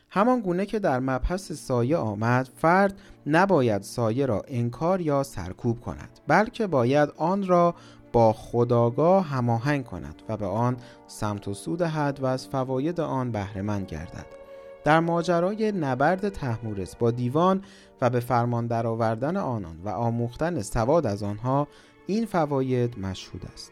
[0.09, 6.19] همان گونه که در مبحث سایه آمد فرد نباید سایه را انکار یا سرکوب کند
[6.27, 7.75] بلکه باید آن را
[8.11, 13.31] با خداگاه هماهنگ کند و به آن سمت و سود دهد و از فواید آن
[13.31, 14.40] بهرهمند گردد.
[14.83, 17.61] در ماجرای نبرد تحمورس با دیوان
[18.01, 21.67] و به فرمان درآوردن آنان و آموختن سواد از آنها
[22.07, 23.71] این فواید مشهود است.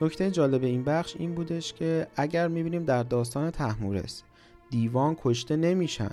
[0.00, 4.22] نکته جالب این بخش این بودش که اگر می‌بینیم در داستان تحمورس
[4.70, 6.10] دیوان کشته نمیشن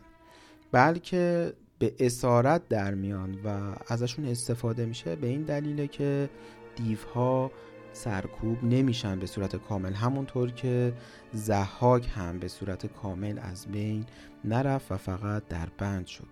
[0.71, 6.29] بلکه به اسارت در میان و ازشون استفاده میشه به این دلیله که
[6.75, 7.51] دیوها
[7.93, 9.93] سرکوب نمیشن به صورت کامل.
[9.93, 10.93] همونطور که
[11.33, 14.05] زحاک هم به صورت کامل از بین
[14.45, 16.27] نرفت و فقط در بند شد.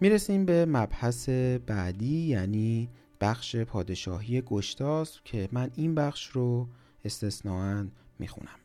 [0.00, 1.28] می‌رسیم به مبحث
[1.66, 2.88] بعدی یعنی
[3.20, 6.68] بخش پادشاهی گشتاس که من این بخش رو
[7.04, 7.86] استثناا
[8.18, 8.58] می‌خونم.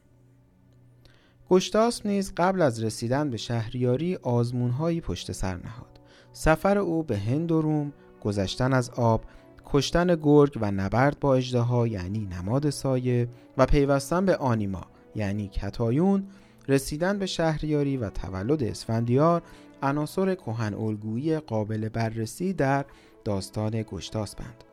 [1.50, 6.00] گشتاس نیز قبل از رسیدن به شهریاری آزمونهایی پشت سر نهاد.
[6.34, 9.26] سفر او به هند و روم گذشتن از آب
[9.72, 13.28] کشتن گرگ و نبرد با اجدها یعنی نماد سایه
[13.58, 14.82] و پیوستن به آنیما
[15.16, 16.28] یعنی کتایون
[16.68, 19.42] رسیدن به شهریاری و تولد اسفندیار
[19.84, 22.86] عناصر کهن الگویی قابل بررسی در
[23.26, 24.64] داستان گشتاس بند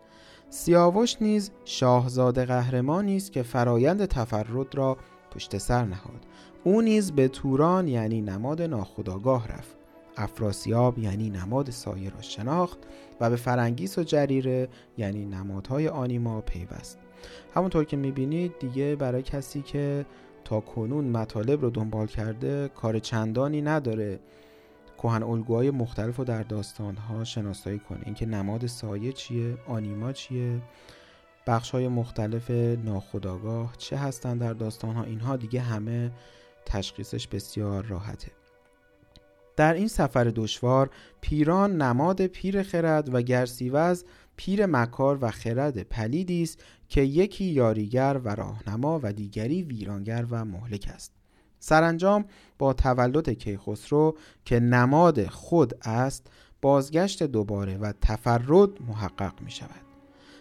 [0.50, 4.96] سیاوش نیز شاهزاده قهرمانی است که فرایند تفرد را
[5.30, 6.26] پشت سر نهاد.
[6.64, 9.75] او نیز به توران یعنی نماد ناخداگاه رفت.
[10.16, 12.78] افراسیاب یعنی نماد سایه را شناخت
[13.20, 16.98] و به فرنگیس و جریره یعنی نمادهای آنیما پیوست.
[17.54, 20.06] همونطور که می‌بینید دیگه برای کسی که
[20.44, 24.20] تا کنون مطالب رو دنبال کرده کار چندانی نداره
[24.98, 28.00] کهن الگوهای مختلف رو در داستانها شناسایی کنه.
[28.04, 30.62] اینکه نماد سایه چیه آنیما چیه
[31.46, 32.50] بخش های مختلف
[32.84, 36.12] ناخداگاه چه هستن در داستان ها اینها دیگه همه
[36.66, 38.32] تشخیصش بسیار راحته.
[39.56, 40.90] در این سفر دشوار
[41.20, 44.04] پیران نماد پیر خرد و گرسیوز
[44.36, 50.44] پیر مکار و خرد پلیدی است که یکی یاریگر و راهنما و دیگری ویرانگر و
[50.44, 51.12] مهلک است.
[51.58, 52.24] سرانجام
[52.58, 56.26] با تولد کیخسرو که نماد خود است
[56.62, 59.86] بازگشت دوباره و تفرد محقق می شود.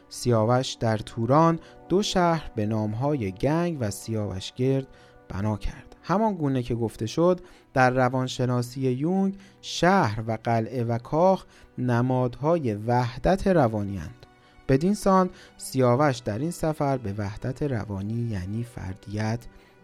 [0.10, 4.88] سیاوش در توران دو شهر به نامهای گنگ و سیاوشگرد
[5.30, 5.85] بنا کرد.
[6.08, 7.40] همان گونه که گفته شد
[7.74, 11.46] در روانشناسی یونگ شهر و قلعه و کاخ
[11.78, 14.26] نمادهای وحدت روانی هند.
[14.70, 19.40] بدین سان سیاوش در این سفر به وحدت روانی یعنی فردیت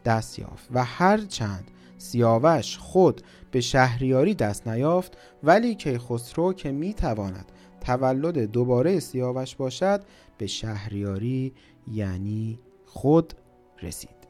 [0.05, 6.71] دست یافت و هر چند سیاوش خود به شهریاری دست نیافت ولی که خسرو که
[6.71, 7.45] می‌تواند
[7.81, 10.03] تولد دوباره سیاوش باشد
[10.38, 11.53] به شهریاری
[11.91, 13.34] یعنی خود
[13.81, 14.20] رسید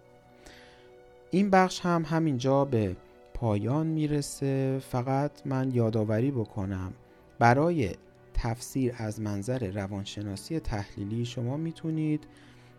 [1.32, 2.96] این بخش هم همینجا به
[3.34, 4.80] پایان می‌رسه.
[4.80, 6.94] فقط من یادآوری بکنم
[7.40, 7.90] برای
[8.34, 12.28] تفسیر از منظر روانشناسی تحلیلی شما می‌تونید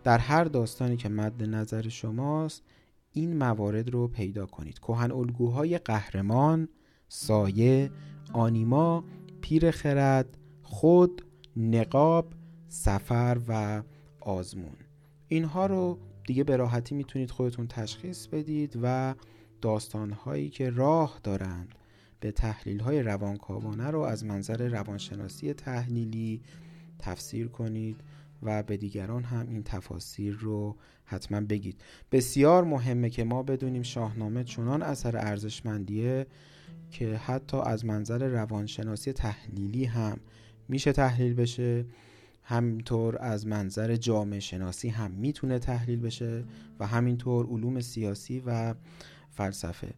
[0.03, 2.63] در هر داستانی که مد نظر شماست
[3.11, 4.79] این موارد رو پیدا کنید.
[4.79, 6.69] کهن الگوهای قهرمان
[7.07, 7.91] سایه
[8.33, 9.03] آنیما
[9.41, 11.25] پیر خرد خود
[11.57, 12.33] نقاب
[12.67, 13.83] سفر و
[14.21, 14.75] آزمون.
[15.27, 19.15] اینها رو دیگه به راحتی می‌تونید خودتون تشخیص بدید و
[19.61, 21.75] داستانهایی که راه دارند
[22.19, 26.41] به تحلیل های روانکاوانه رو از منظر روانشناسی تحلیلی
[26.99, 27.95] تفسیر کنید
[28.43, 31.81] و به دیگران هم این تفاسیر رو حتما بگید.
[32.11, 36.25] بسیار مهمه که ما بدونیم شاهنامه چنان اثر ارزشمندیه
[36.91, 40.17] که حتی از منظر روانشناسی تحلیلی هم
[40.69, 41.85] میشه تحلیل بشه.
[42.43, 46.43] همینطور از منظر جامعه شناسی هم می‌تونه تحلیل بشه
[46.79, 48.73] و همینطور علوم سیاسی و
[49.29, 49.93] فلسفه.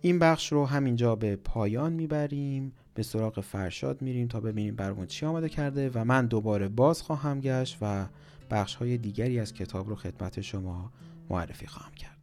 [0.00, 5.26] این بخش رو همینجا به پایان می‌بریم به سراغ فرشاد میریم تا ببینیم برامون چی
[5.26, 8.06] آماده کرده و من دوباره باز خواهم گشت و
[8.50, 10.92] بخش های دیگری از کتاب رو خدمت شما
[11.30, 12.15] معرفی خواهم کرد.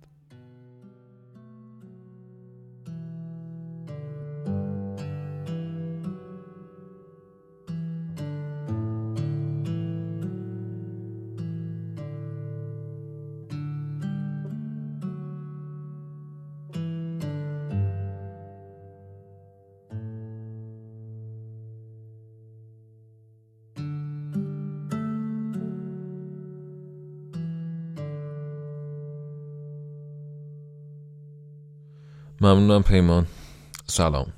[32.44, 33.28] ممنونم پیمان.
[33.88, 34.34] سلام.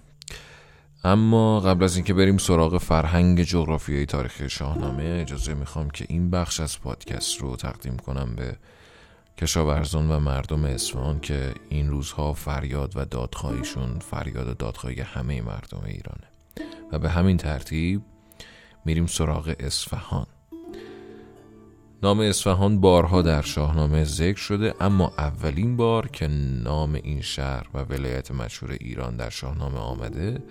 [1.03, 6.59] اما قبل از اینکه بریم سراغ فرهنگ جغرافیایی تاریخی شاهنامه اجازه می‌خوام که این بخش
[6.59, 8.57] از پادکست رو تقدیم کنم به
[9.37, 15.81] کشاورزان و مردم اصفهان که این روزها فریاد و دادخواهیشون فریاد و دادخواهی همه مردم
[15.85, 16.27] ایرانه.
[16.91, 18.01] و به همین ترتیب
[18.85, 20.27] میریم سراغ اصفهان.
[22.05, 26.27] نام اصفهان بارها در شاهنامه ذکر شده اما اولین بار که
[26.63, 30.43] نام این شهر و ولایت مشهور ایران در شاهنامه آمده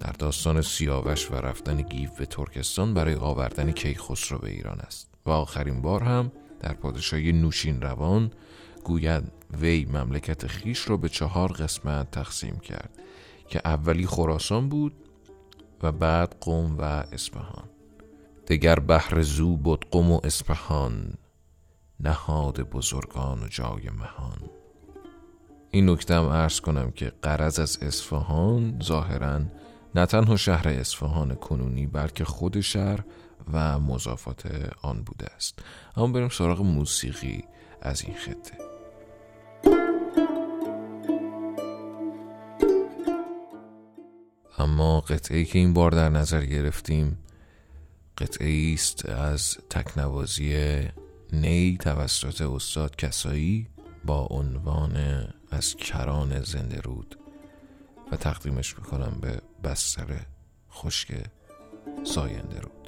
[0.00, 5.10] در داستان سیاوش و رفتن گیف به ترکستان برای آوردن کیخسرو به ایران است.
[5.26, 8.30] و آخرین بار هم در پادشاهی نوشین روان
[8.84, 9.24] گوید
[9.60, 12.90] وی مملکت خیش را به چهار قسمت تقسیم کرد
[13.48, 14.92] که اولی خراسان بود
[15.82, 17.71] و بعد قوم و اصفهان.
[18.46, 21.14] دگر بحر زو بود قم و اسپهان
[22.00, 24.38] نهاد بزرگان و جای مهان.
[25.70, 29.40] این نکته هم عرض کنم که قرض از اصفهان ظاهرا
[29.94, 33.04] نه تنها شهر اصفهان کنونی بلکه خود شهر
[33.52, 34.42] و مضافات
[34.82, 35.58] آن بوده است.
[35.96, 37.44] اما بریم سراغ موسیقی
[37.82, 38.58] از این خطه.
[44.58, 47.18] اما قطعه که این بار در نظر گرفتیم
[48.18, 50.80] قطعه است از تکنوازی
[51.32, 53.68] نی توسط استاد کسایی
[54.04, 57.18] با عنوان از کران زنده رود
[58.12, 60.26] و تقدیمش می‌کنم به بستر
[60.72, 61.12] خشک
[62.04, 62.81] ساینده رود.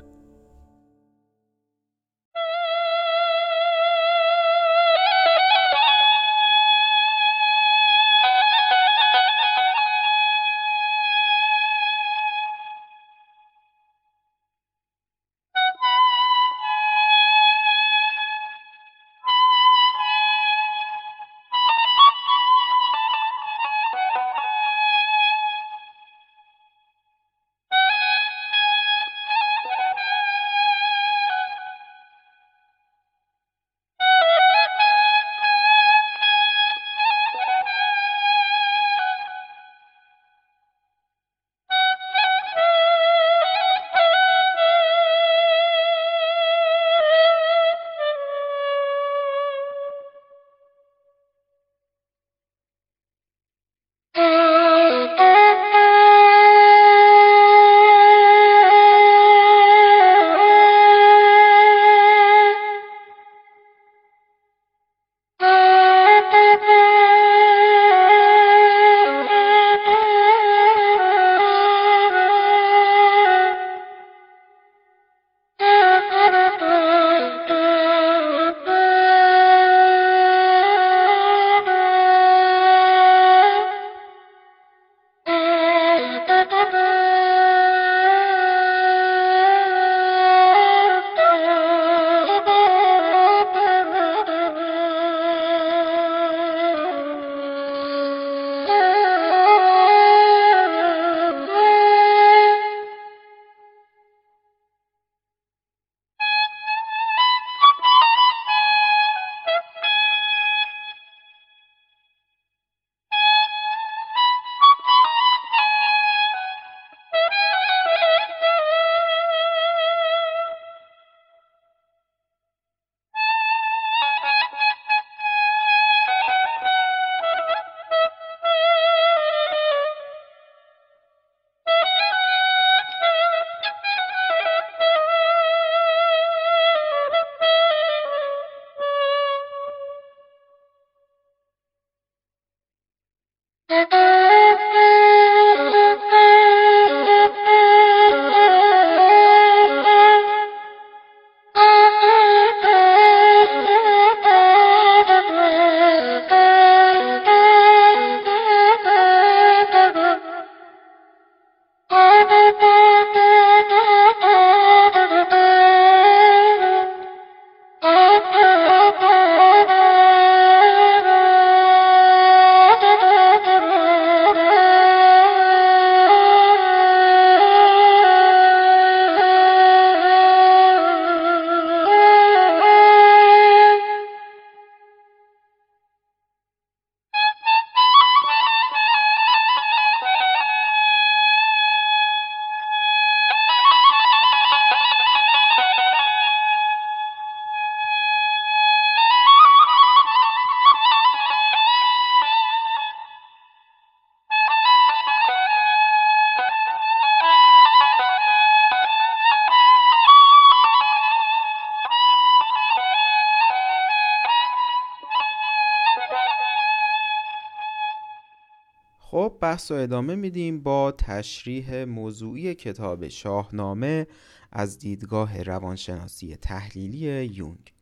[219.54, 224.06] بحث و ادامه میدیم با تشریح موضوعی کتاب شاهنامه
[224.52, 227.72] از دیدگاه روانشناسی تحلیلی یونگ.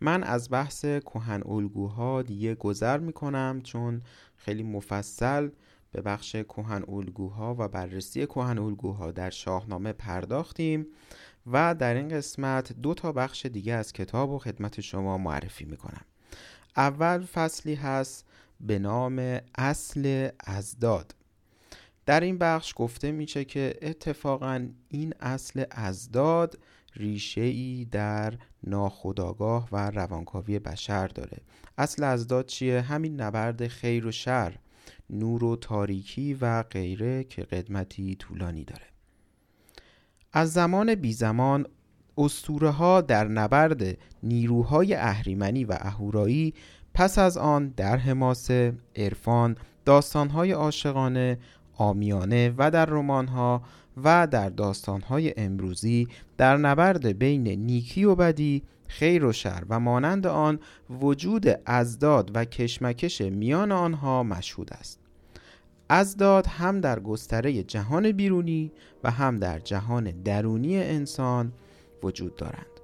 [0.00, 4.02] من از بحث کهن الگوها دیگه گذر می‌کنم چون
[4.36, 5.48] خیلی مفصل
[5.92, 10.86] به بخش کهن الگوها و بررسی کهن الگوها در شاهنامه پرداختیم
[11.46, 16.04] و در این قسمت دو تا بخش دیگه از کتاب و خدمت شما معرفی می‌کنم.
[16.76, 18.24] اول فصلی هست
[18.60, 21.14] به نام اصل ازداد
[22.06, 26.58] در این بخش گفته میشه که اتفاقا این اصل ازداد
[26.96, 31.38] ریشه ای در ناخداگاه و روانکاوی بشر داره.
[31.78, 34.58] اصل ازداد چیه؟ همین نبرد خیر و شر
[35.10, 38.86] نور و تاریکی و غیره که قدمتی طولانی داره.
[40.32, 41.66] از زمان بی زمان
[42.18, 46.54] استوره ها در نبرد نیروهای اهریمنی و اهورایی
[46.98, 51.38] پس از آن در حماسه، عرفان، داستانهای عاشقانه،
[51.76, 53.62] آمیانه و در رمانها
[54.04, 60.26] و در داستانهای امروزی در نبرد بین نیکی و بدی خیر و شر و مانند
[60.26, 60.58] آن
[61.00, 65.00] وجود ازداد و کشمکش میان آنها مشهود است.
[65.88, 68.72] ازداد هم در گستره جهان بیرونی
[69.04, 71.52] و هم در جهان درونی انسان
[72.02, 72.77] وجود دارند.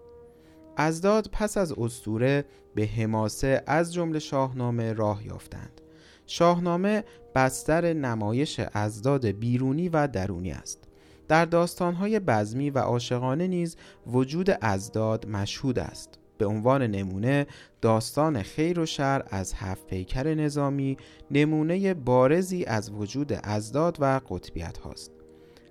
[0.76, 2.44] ازداد پس از استوره
[2.74, 5.80] به حماسه از جمله شاهنامه راه یافتند.
[6.26, 7.04] شاهنامه
[7.34, 10.78] بستر نمایش ازداد بیرونی و درونی است.
[11.28, 16.18] در داستانهای بزمی و عاشقانه نیز وجود ازداد مشهود است.
[16.38, 17.46] به عنوان نمونه
[17.80, 20.96] داستان خیر و شر از هفت پیکر نظامی
[21.30, 25.10] نمونه بارزی از وجود ازداد و قطبیت هاست.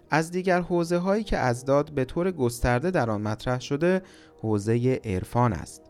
[0.10, 4.02] از دیگر حوزه هایی که ازداد به طور گسترده در آن مطرح شده
[4.44, 5.82] حوزه عرفان است.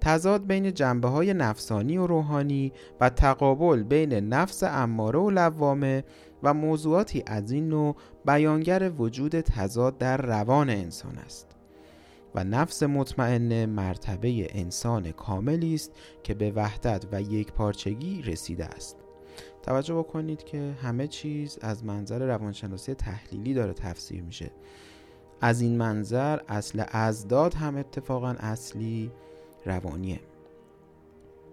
[0.00, 6.04] تضاد بین جنبه های نفسانی و روحانی و تقابل بین نفس اماره و لوامه
[6.42, 7.96] و موضوعاتی از این نوع
[8.26, 11.46] بیانگر وجود تضاد در روان انسان است.
[12.34, 15.92] و نفس مطمئنه مرتبه انسان کاملی است
[16.22, 18.96] که به وحدت و یک پارچگی رسیده است.
[19.62, 24.50] توجه بکنید که همه چیز از منظر روانشناسی تحلیلی داره تفسیر میشه.
[25.40, 29.10] از این منظر اصل ازداد هم اتفاقا اصلی
[29.66, 30.20] روانیه.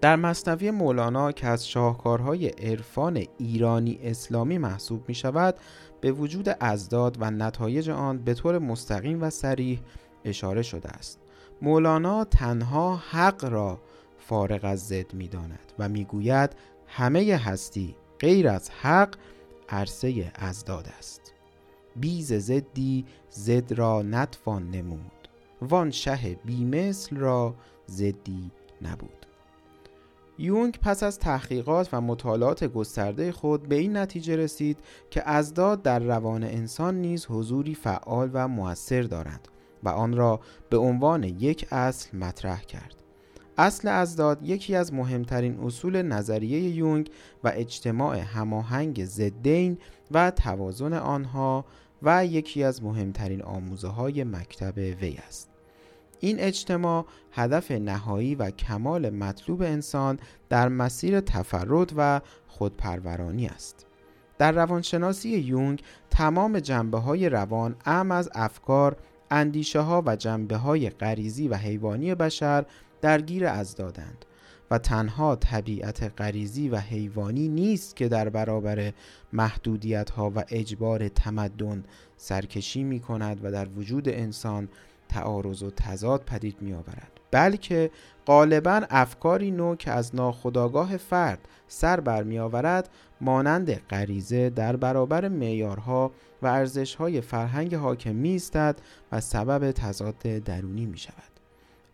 [0.02, 5.56] در مصنوی مولانا که از شاهکارهای عرفان ایرانی اسلامی محسوب می شود
[6.02, 9.80] به وجود ازداد و نتایج آن به طور مستقیم و سریح
[10.26, 11.20] اشاره شده است.
[11.62, 13.80] مولانا تنها حق را
[14.18, 16.56] فارغ از زد می داند و می گوید
[16.88, 19.16] همه هستی غیر از حق
[19.70, 21.27] عرصه ازداد است.
[22.00, 25.28] بیز زدی زد را نتوان نمود.
[25.62, 27.56] وان شه بیمثل را
[27.88, 29.26] زدی نبود.
[30.40, 34.78] یونگ پس از تحقیقات و مطالعات گسترده خود به این نتیجه رسید
[35.10, 39.48] که ازداد در روان انسان نیز حضوری فعال و موثر دارند
[39.84, 40.40] و آن را
[40.70, 42.96] به عنوان یک اصل مطرح کرد.
[43.58, 47.12] اصل ازداد یکی از مهمترین اصول نظریه یونگ
[47.44, 49.78] و اجتماع هماهنگ زدین
[50.12, 51.66] و توازن آنها
[52.04, 55.50] و یکی از مهمترین آموزه های مکتب وی است.
[56.20, 60.20] این اجتماع هدف نهایی و کمال مطلوب انسان
[60.50, 63.86] در مسیر تفرد و خودپرورانی است.
[64.38, 68.98] در روانشناسی یونگ تمام جنبه های روان ام از افکار،
[69.32, 72.66] اندیشه ها و جنبه های غریزی و حیوانی بشر
[73.02, 74.26] درگیر از دادند.
[74.72, 78.94] و تنها طبیعت غریزی و حیوانی نیست که در برابر
[79.34, 81.84] محدودیت ها و اجبار تمدن
[82.18, 84.70] سرکشی می کند و در وجود انسان
[85.10, 87.92] تعارض و تضاد پدید می آورد بلکه
[88.26, 92.90] غالبا افکاری نو که از ناخودآگاه فرد سر برمی آورد
[93.22, 96.12] مانند غریزه در برابر معیارها
[96.42, 98.76] و ارزشهای فرهنگ حاکم می استد
[99.12, 101.37] و سبب تضاد درونی می شود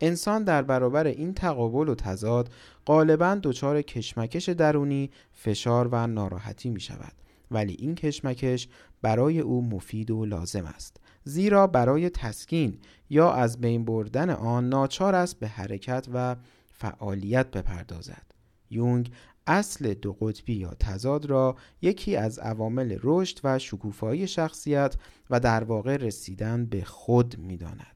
[0.01, 2.49] انسان در برابر این تقابل و تضاد
[2.85, 7.13] غالبا دچار کشمکش درونی فشار و ناراحتی می شود
[7.51, 8.67] ولی این کشمکش
[9.01, 12.79] برای او مفید و لازم است زیرا برای تسکین
[13.09, 16.35] یا از بین بردن آن ناچار است به حرکت و
[16.71, 18.25] فعالیت بپردازد
[18.69, 19.11] یونگ
[19.47, 24.95] اصل دو قطبی یا تضاد را یکی از عوامل رشد و شکوفایی شخصیت
[25.29, 27.92] و در واقع رسیدن به خود می‌داند.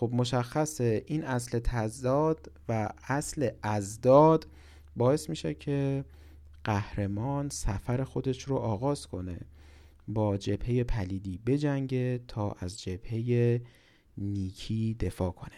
[0.00, 4.46] خب مشخص این اصل تضاد و اصل ازداد
[4.96, 6.04] باعث میشه که
[6.64, 9.40] قهرمان سفر خودش رو آغاز کنه.
[10.08, 13.60] با جبهه پلیدی بجنگه تا از جبهه
[14.18, 15.56] نیکی دفاع کنه.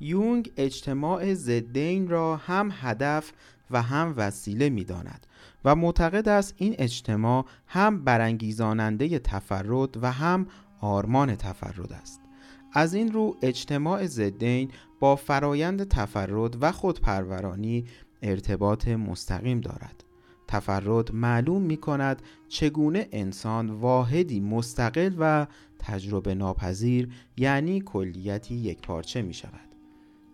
[0.00, 3.32] یونگ اجتماع زدین را هم هدف
[3.70, 5.26] و هم وسیله می داند
[5.64, 10.46] و معتقد است این اجتماع هم برانگیزاننده تفرد و هم
[10.80, 12.29] آرمان تفرد است.
[12.72, 17.84] از این رو اجتماع زدین با فرایند تفرد و خودپرورانی
[18.22, 20.04] ارتباط مستقیم دارد
[20.48, 25.46] تفرد معلوم می کند چگونه انسان واحدی مستقل و
[25.78, 29.70] تجربه ناپذیر یعنی کلیتی یک پارچه می شود.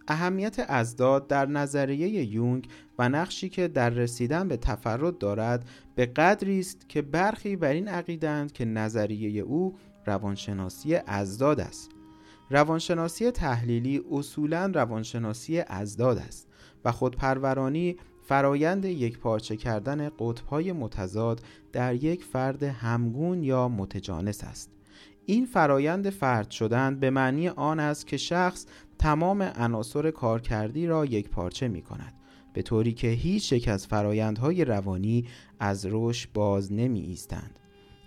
[0.08, 2.68] اهمیت ازداد در نظریه یونگ
[2.98, 7.88] و نقشی که در رسیدن به تفرد دارد به قدری است که برخی بر این
[7.88, 9.74] عقیدند که نظریه او
[10.06, 11.95] روانشناسی ازداد است
[12.50, 16.48] روانشناسی تحلیلی اصولا روانشناسی ازداد است
[16.84, 21.42] و خودپرورانی فرایند یک پارچه کردن قطبهای متضاد
[21.72, 24.70] در یک فرد همگون یا متجانس است
[25.26, 28.66] این فرایند فرد شدن به معنی آن است که شخص
[28.98, 32.14] تمام عناصر کارکردی را یک پارچه می کند
[32.52, 35.28] به طوری که هیچ یک از فرایندهای روانی
[35.60, 37.58] از رشد باز نمی ایستند.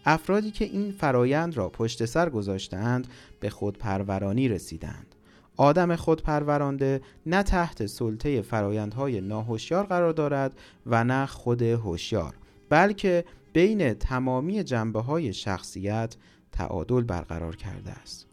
[0.06, 3.08] افرادی که این فرایند را پشت سر گذاشتند
[3.40, 5.16] به خودپرورانی رسیدند.
[5.58, 12.36] آدم خودپرورانده نه تحت سلطه فرایندهای ناهوشیار قرار دارد و نه خود هوشیار
[12.70, 16.16] بلکه بین تمامی جنبه های شخصیت
[16.52, 18.28] تعادل برقرار کرده است.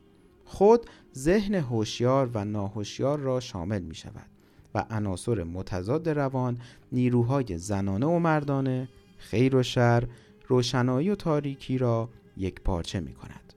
[0.45, 0.87] خود
[1.17, 4.27] ذهن هوشیار و ناهوشیار را شامل می شود
[4.75, 6.59] و عناصر متضاد روان
[6.93, 8.89] نیروهای زنانه و مردانه
[9.19, 10.05] خیر و شر
[10.49, 13.53] روشنایی و تاریکی را یک پارچه می کند.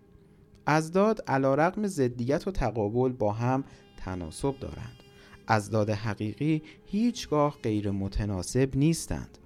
[0.65, 3.63] ازداد علا رقم زدیت و تقابل با هم
[3.97, 5.03] تناسب دارند.
[5.47, 9.37] ازداد حقیقی هیچگاه غیر متناسب نیستند.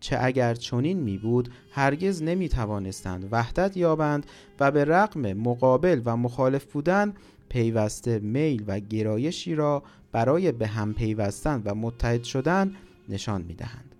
[0.00, 4.26] چه اگر چنین می بود هرگز نمی توانستند وحدت یابند
[4.60, 7.14] و به رغم مقابل و مخالف بودن
[7.48, 9.82] پیوسته میل و گرایشی را
[10.12, 12.72] برای به هم پیوستن و متحد شدن
[13.08, 13.94] نشان می دهند.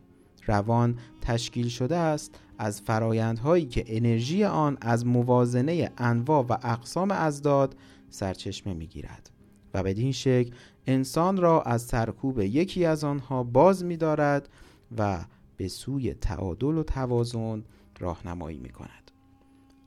[0.47, 7.77] روان تشکیل شده است از فرایندهایی که انرژی آن از موازنه انواع و اقسام ازداد
[8.11, 9.31] سرچشمه می گیرد
[9.75, 10.55] و بدین شکل
[10.87, 14.49] انسان را از سرکوب یکی از آنها باز می دارد
[14.99, 15.25] و
[15.57, 17.65] به سوی تعادل و توازن
[17.99, 19.11] راهنمایی می کند.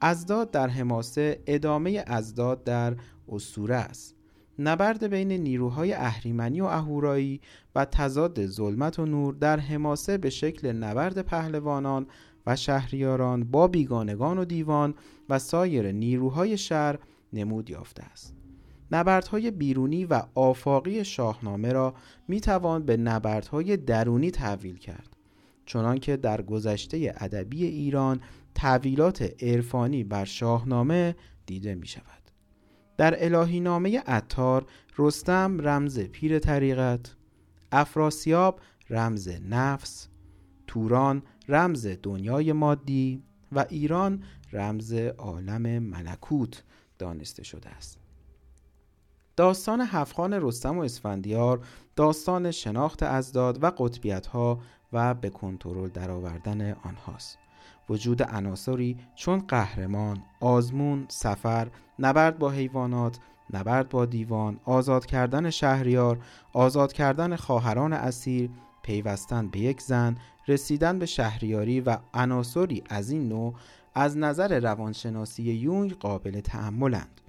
[0.01, 2.95] ازداد در حماسه ادامه ازداد در
[3.29, 4.15] اسطوره است.
[4.59, 7.41] نبرد بین نیروهای اهریمنی و اهورایی
[7.75, 12.07] و تضاد ظلمت و نور در حماسه به شکل نبرد پهلوانان
[12.47, 14.95] و شهریاران با بیگانگان و دیوان
[15.29, 16.99] و سایر نیروهای شهر
[17.33, 18.35] نمود یافته است.
[18.91, 21.93] نبردهای بیرونی و آفاقی شاهنامه را
[22.27, 25.15] می توان به نبردهای درونی تحویل کرد.
[25.65, 28.21] چنانکه در گذشته ادبی ایران
[28.55, 31.15] تعویلات عرفانی بر شاهنامه
[31.45, 32.05] دیده می شود.
[32.97, 34.65] در الهی نامه اتار
[34.97, 37.15] رستم رمز پیر طریقت
[37.71, 40.07] افراسیاب رمز نفس
[40.67, 44.23] توران رمز دنیای مادی و ایران
[44.53, 46.63] رمز عالم ملکوت
[46.99, 47.97] دانسته شده است.
[49.35, 51.65] داستان هفخان رستم و اسفندیار
[51.95, 54.59] داستان شناخت ازداد و قطبیت ها
[54.93, 57.37] و به کنترل درآوردن آنهاست.
[57.89, 61.67] وجود عناصری چون قهرمان، آزمون، سفر،
[61.99, 63.19] نبرد با حیوانات،
[63.53, 66.19] نبرد با دیوان، آزاد کردن شهریار،
[66.53, 68.49] آزاد کردن خواهران اسیر،
[68.85, 70.17] پیوستن به یک زن،
[70.47, 73.53] رسیدن به شهریاری و عناصری از این نوع
[73.95, 77.21] از نظر روانشناسی یونگ قابل تحملند.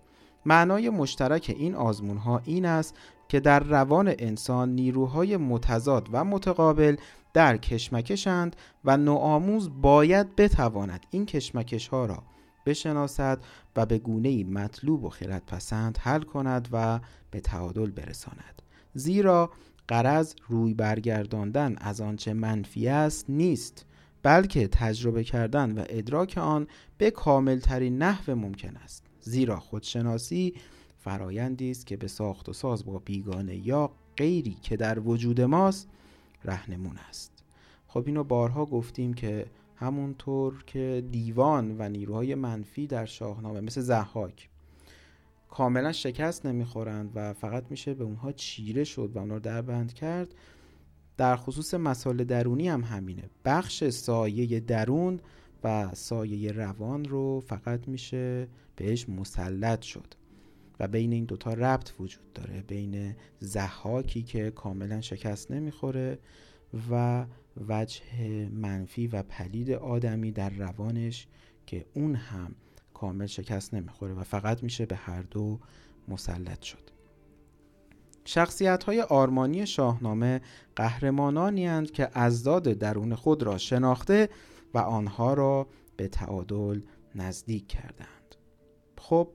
[0.47, 2.95] معنای مشترک این آزمون ها این است
[3.29, 6.97] که در روان انسان نیروهای متضاد و متقابل
[7.35, 12.23] در کشمکشند و نوآموز باید بتواند این کشمکش ها را
[12.67, 13.39] بشناسد
[13.77, 15.11] و به گونه مطلوب و
[15.47, 17.01] پسند حل کند و
[17.31, 18.63] به تعادل برساند
[18.95, 19.51] زیرا
[19.89, 23.87] قرض روی برگرداندن از آنچه منفی است نیست
[24.23, 26.67] بلکه تجربه کردن و ادراک آن
[26.99, 29.07] به کاملترین نحو ممکن است.
[29.21, 30.55] زیرا خودشناسی
[30.99, 35.89] فرایندی است که به ساخت و ساز با بیگانه یا غیری که در وجود ماست
[36.45, 37.45] رهنمون است.
[37.87, 44.49] خب اینو بارها گفتیم که همونطور که دیوان و نیروهای منفی در شاهنامه مثل زحاک
[45.49, 50.35] کاملا شکست نمی‌خورند و فقط میشه به اونها چیره شد و اونها رو دربند کرد.
[51.17, 53.31] در خصوص مسائل درونی هم همینه.
[53.45, 55.21] بخش سایه درون
[55.65, 60.15] و سایه روان رو فقط میشه بهش مسلط شد
[60.81, 66.19] و بین این دوتا ربط وجود داره بین زحاکی که کاملا شکست نمی‌خوره
[66.91, 67.27] و
[67.69, 68.03] وجه
[68.53, 71.27] منفی و پلید آدمی در روانش
[71.67, 72.55] که اون هم
[72.97, 75.61] کامل شکست نمی‌خوره و فقط میشه به هر دو
[76.09, 76.91] مسلط شد.
[78.25, 80.41] شخصیت های آرمانی شاهنامه
[80.77, 84.29] قهرمانانی هستند که ازداد درون خود را شناخته
[84.75, 85.67] و آنها را
[85.97, 86.81] به تعادل
[87.15, 88.37] نزدیک کردند.
[88.99, 89.29] خب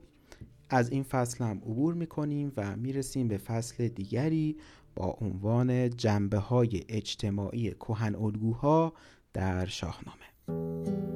[0.70, 4.56] از این فصل هم عبور می‌کنیم و می‌رسیم به فصل دیگری
[4.96, 8.92] با عنوان جنبه های اجتماعی کهن الگوها
[9.32, 11.11] در شاهنامه.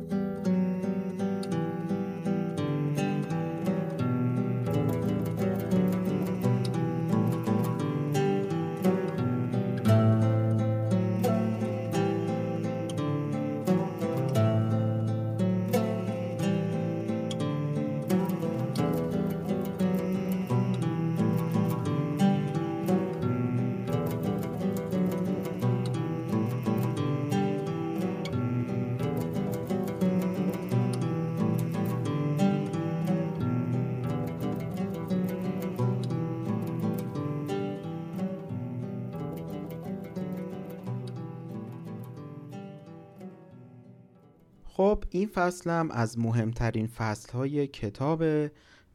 [45.47, 48.19] فصلم از مهمترین فصلهای کتاب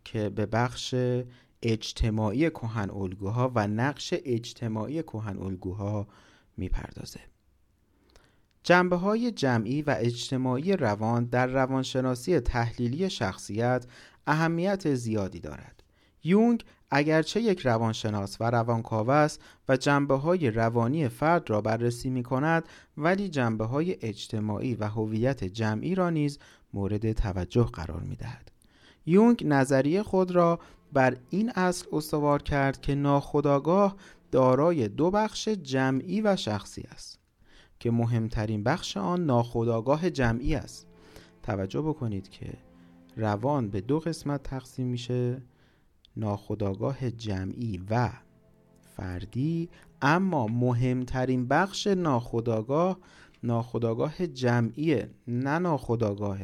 [0.03, 0.95] که به بخش
[1.61, 6.07] اجتماعی کهن الگوها و نقش اجتماعی کهن الگوها
[6.57, 7.19] می‌پردازه.
[8.63, 13.85] جنبه های جمعی و اجتماعی روان در روانشناسی تحلیلی شخصیت
[14.27, 15.83] اهمیت زیادی دارد.
[16.23, 22.23] یونگ اگرچه یک روانشناس و روانکاو است و جنبه های روانی فرد را بررسی می
[22.23, 22.63] کند
[22.97, 26.39] ولی جنبه های اجتماعی و هویت جمعی را نیز
[26.73, 28.51] مورد توجه قرار می دهد.
[29.05, 30.59] یونگ نظریه خود را
[30.93, 33.95] بر این اصل استوار کرد که ناخداگاه
[34.31, 37.19] دارای دو بخش جمعی و شخصی است
[37.79, 40.87] که مهمترین بخش آن ناخداگاه جمعی است
[41.43, 42.53] توجه بکنید که
[43.17, 45.41] روان به دو قسمت تقسیم میشه
[46.17, 48.09] ناخداگاه جمعی و
[48.97, 49.69] فردی
[50.01, 52.97] اما مهمترین بخش ناخداگاه
[53.43, 56.39] ناخداگاه جمعی نه ناخداگاه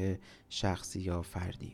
[0.49, 1.74] شخصی یا فردی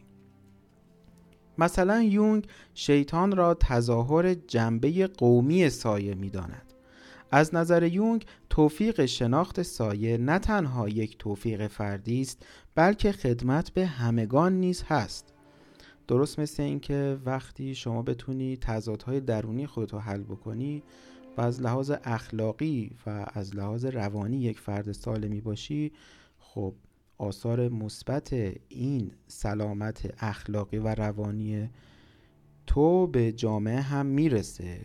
[1.58, 6.74] مثلا یونگ شیطان را تظاهر جنبه قومی سایه می داند.
[7.32, 13.86] از نظر یونگ توفیق شناخت سایه نه تنها یک توفیق فردی است بلکه خدمت به
[13.86, 15.33] همگان نیز هست
[16.08, 20.84] درست مثل اینکه وقتی شما بتونی تضادهای درونی خودت رو حل بکنی
[21.38, 25.92] و از لحاظ اخلاقی و از لحاظ روانی یک فرد سالمی باشی
[26.40, 26.74] خب
[27.18, 28.34] آثار مثبت
[28.70, 31.70] این سلامت اخلاقی و روانی
[32.68, 34.82] تو به جامعه هم می‌رسه.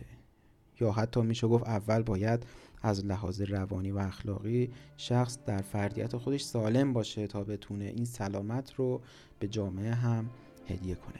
[0.81, 2.45] یا حتی میشه گفت اول باید
[2.81, 8.73] از لحاظ روانی و اخلاقی شخص در فردیت خودش سالم باشه تا بتونه این سلامت
[8.73, 9.01] رو
[9.39, 10.29] به جامعه هم
[10.69, 11.19] هدیه کنه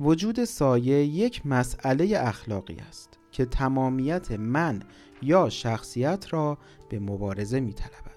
[0.00, 4.82] وجود سایه یک مسئله اخلاقی است که تمامیت من
[5.22, 8.14] یا شخصیت را به مبارزه می طلبد.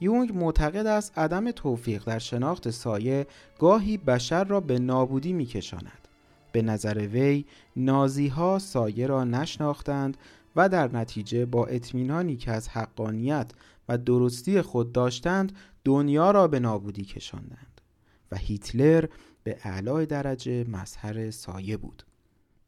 [0.00, 3.26] یونگ معتقد است عدم توفیق در شناخت سایه
[3.58, 6.08] گاهی بشر را به نابودی می کشاند.
[6.52, 7.44] به نظر وی
[7.76, 10.16] نازی ها سایه را نشناختند
[10.56, 13.50] و در نتیجه با اطمینانی که از حقانیت
[13.88, 15.52] و درستی خود داشتند
[15.84, 17.75] دنیا را به نابودی کشاندند
[18.38, 19.06] هیتلر
[19.44, 22.02] به اعلای درجه مظهر سایه بود.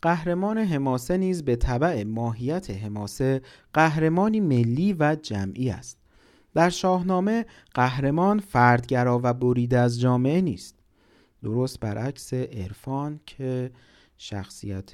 [0.03, 3.43] قهرمان حماسه نیز به طبع ماهیت حماسه
[3.73, 5.99] قهرمانی ملی و جمعی است.
[6.55, 10.75] در شاهنامه قهرمان فردگرا و بریده از جامعه نیست.
[11.43, 13.71] درست برعکس عرفان که
[14.19, 14.93] شخصیت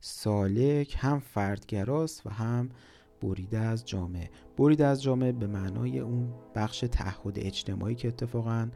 [0.00, 2.68] سالک هم فردگراست و هم
[3.22, 4.30] بریده از جامعه.
[4.58, 8.68] بریده از جامعه به معنای اون بخش تعهد اجتماعی که اتفاقا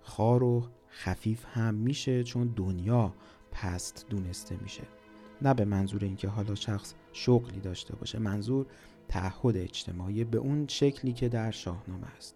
[0.00, 3.14] خار و خفیف هم میشه چون دنیا
[3.52, 4.82] پست دونسته میشه.
[5.42, 8.66] نه به منظور اینکه حالا شخص شغلی داشته باشه منظور
[9.08, 12.34] تعهد اجتماعی به اون شکلی که در شاهنامه است.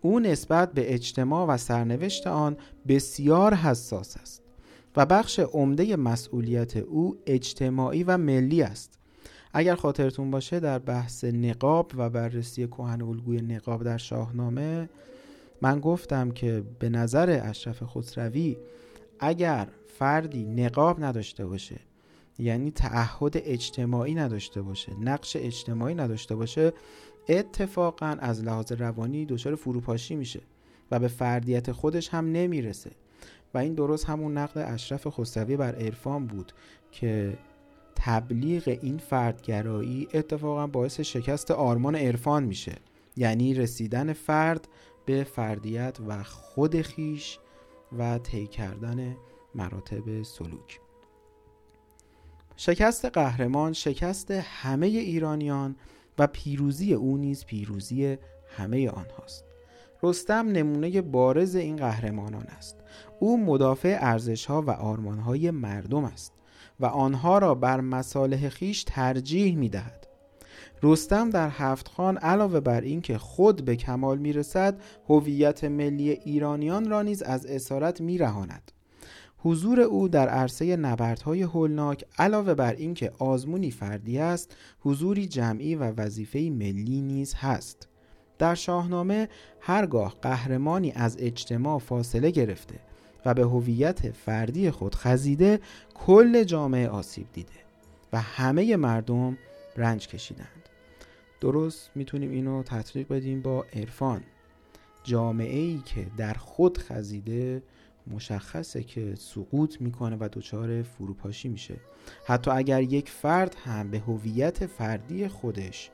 [0.00, 2.56] او نسبت به اجتماع و سرنوشت آن
[2.88, 4.42] بسیار حساس است
[4.96, 8.98] و بخش عمده مسئولیت او اجتماعی و ملی است.
[9.52, 14.88] اگر خاطرتون باشه در بحث نقاب و بررسی کهن الگوی نقاب در شاهنامه
[15.62, 18.56] من گفتم که به نظر اشرف خسروی
[19.20, 21.80] اگر فردی نقاب نداشته باشه
[22.38, 26.72] یعنی تعهد اجتماعی نداشته باشه نقش اجتماعی نداشته باشه
[27.28, 30.40] اتفاقا از لحاظ روانی دچار فروپاشی میشه
[30.90, 32.90] و به فردیت خودش هم نمی‌رسه.
[33.54, 36.52] و این درست همون نقد اشرف خسروی بر عرفان بود
[36.92, 37.38] که
[37.96, 42.74] تبلیغ این فردگرایی اتفاقا باعث شکست آرمان عرفان میشه
[43.16, 44.68] یعنی رسیدن فرد
[45.04, 47.38] به فردیت و خود خیش
[47.98, 49.16] و طی کردن
[49.54, 50.80] مراتب سلوک.
[52.56, 55.76] شکست قهرمان شکست همه ایرانیان
[56.18, 58.18] و پیروزی او نیز پیروزی
[58.56, 59.44] همه آنهاست.
[60.02, 62.76] رستم نمونه بارز این قهرمانان است.
[63.20, 66.32] او مدافع ارزش ها و آرمان های مردم است
[66.80, 70.06] و آنها را بر مصالح خیش ترجیح می دهد
[70.82, 76.90] رستم در هفت خان علاوه بر اینکه خود به کمال می رسد هویت ملی ایرانیان
[76.90, 78.72] را نیز از اسارت می رهاند.
[79.38, 85.92] حضور او در عرصه نبردهای هولناک علاوه بر اینکه آزمونی فردی است حضوری جمعی و
[85.96, 87.88] وظیفه ملی نیز هست
[88.38, 89.28] در شاهنامه
[89.60, 92.74] هرگاه قهرمانی از اجتماع فاصله گرفته
[93.26, 95.60] و به هویت فردی خود خزیده
[95.94, 97.50] کل جامعه آسیب دیده
[98.12, 99.38] و همه مردم
[99.76, 100.61] رنج کشیدند
[101.42, 104.22] درست می‌تونیم اینو تطبیق بدیم با عرفان.
[105.04, 107.62] جامعه ای که در خود خزیده
[108.06, 111.74] مشخصه که سقوط می‌کنه و دچار فروپاشی میشه.
[112.26, 115.90] حتی اگر یک فرد هم به هویت فردی خودش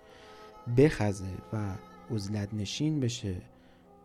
[0.76, 1.74] بخزه و
[2.10, 3.34] عزلت نشین بشه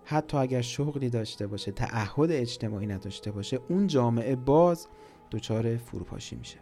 [0.06, 4.88] حتی اگر شغلی داشته باشه تعهد اجتماعی نداشته باشه اون جامعه باز
[5.32, 6.58] دچار فروپاشی میشه.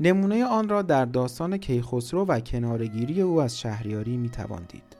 [0.00, 4.96] نمونه آن را در داستان کیخسرو و کنارگیری او از شهریاری می‌توان دید.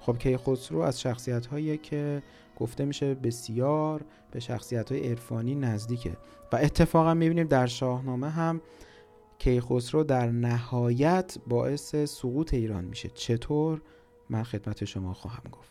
[0.00, 2.22] خب کیخسرو از شخصیت هایی که
[2.56, 6.16] گفته میشه بسیار به شخصیت های عرفانی نزدیکه
[6.52, 8.60] و اتفاقا می‌بینیم در شاهنامه هم
[9.38, 13.08] کیخسرو در نهایت باعث سقوط ایران میشه.
[13.08, 13.82] چطور؟
[14.30, 15.69] من خدمت شما خواهم گفت.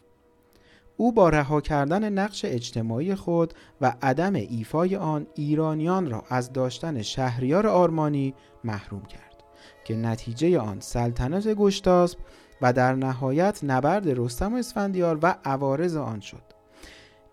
[1.02, 7.02] او با رها کردن نقش اجتماعی خود و عدم ایفای آن ایرانیان را از داشتن
[7.02, 8.34] شهریار آرمانی
[8.64, 9.44] محروم کرد
[9.86, 12.20] که نتیجه آن سلطنت گشتاسب
[12.62, 16.44] و در نهایت نبرد رستم و اسفندیار و عوارض آن شد.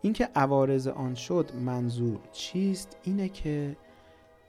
[0.03, 3.77] اینکه عوارض آن شد منظور چیست؟ اینه که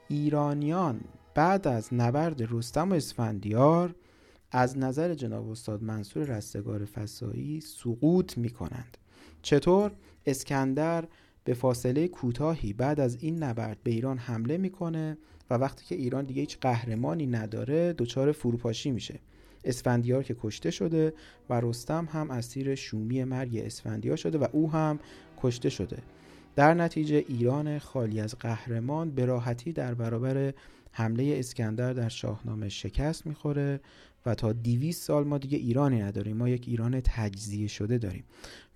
[0.08, 1.02] ایرانیان
[1.36, 3.96] بعد از نبرد رستم و اسفندیار
[4.52, 8.98] از نظر جناب استاد منصور رستگار فسایی سقوط می کنند
[9.48, 9.92] چطور؟
[10.26, 11.08] اسکندر
[11.44, 15.18] به فاصله کوتاهی بعد از این نبرد به ایران حمله می‌کنه
[15.50, 19.20] و وقتی که ایران دیگه هیچ قهرمانی نداره دچار فروپاشی میشه.
[19.64, 21.14] اسفندیار که کشته شده
[21.50, 25.00] و رستم هم اسیر شومی مرگ اسفندیار شده و او هم
[25.42, 25.98] کشته شده.
[26.56, 30.54] در نتیجه ایران خالی از قهرمان به راحتی در برابر
[30.98, 33.80] حمله اسکندر در شاهنامه شکست می‌خوره
[34.26, 36.38] و تا دیویس سال ما دیگه ایرانی نداریم.
[36.38, 38.24] ما یک ایران تجزیه شده داریم.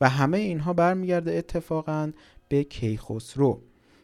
[0.01, 2.11] و همه اینها برمیگرده اتفاقا
[2.49, 3.61] به کیخسرو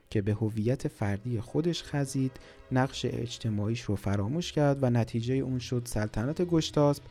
[0.09, 2.32] که به هویت فردی خودش خزید
[2.72, 7.03] نقش اجتماعیش رو فراموش کرد و نتیجه اون شد سلطنت گشتاسب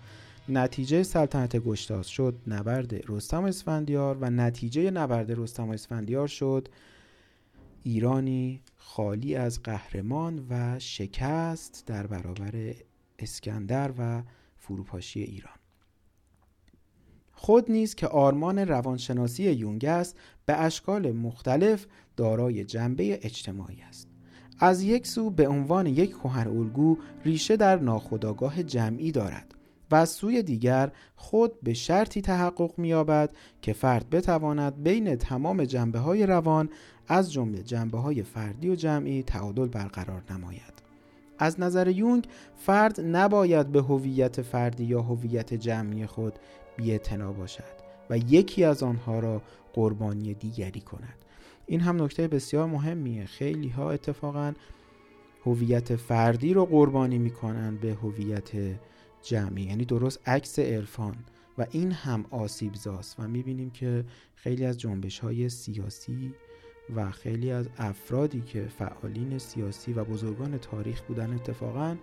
[0.48, 6.68] نتیجه سلطنت گشتاس شد نبرد رستم اسفندیار و نتیجه نبرد رستم اسفندیار شد
[7.86, 12.74] ایرانی خالی از قهرمان و شکست در برابر
[13.18, 14.22] اسکندر و
[14.56, 15.54] فروپاشی ایران.
[17.32, 20.16] خود نیز که آرمان روانشناسی یونگ است
[20.46, 24.08] به اشکال مختلف دارای جنبه اجتماعی است.
[24.58, 29.54] از یک سو به عنوان یک کهن الگو ریشه در ناخودآگاه جمعی دارد
[29.90, 35.98] و از سوی دیگر خود به شرطی تحقق می‌یابد که فرد بتواند بین تمام جنبه
[35.98, 36.68] های روان
[37.08, 40.82] از جمله جنبه های فردی و جمعی تعادل برقرار نماید.
[41.38, 42.26] از نظر یونگ
[42.56, 46.32] فرد نباید به هویت فردی یا هویت جمعی خود
[46.76, 47.76] بی‌اعتنا باشد
[48.10, 49.42] و یکی از آنها را
[49.72, 51.18] قربانی دیگری کند.
[51.66, 53.24] این هم نکته بسیار مهمیه.
[53.24, 54.52] خیلی ها اتفاقا
[55.44, 58.50] هویت فردی رو قربانی می‌کنن به هویت
[59.22, 61.16] جمعی یعنی درست عکس عرفان
[61.58, 63.16] و این هم آسیبزاست.
[63.20, 64.04] و می‌بینیم که
[64.34, 66.34] خیلی از جنبش های سیاسی
[66.94, 71.96] و خیلی از افرادی که فعالین سیاسی و بزرگان تاریخ بودن اتفاقا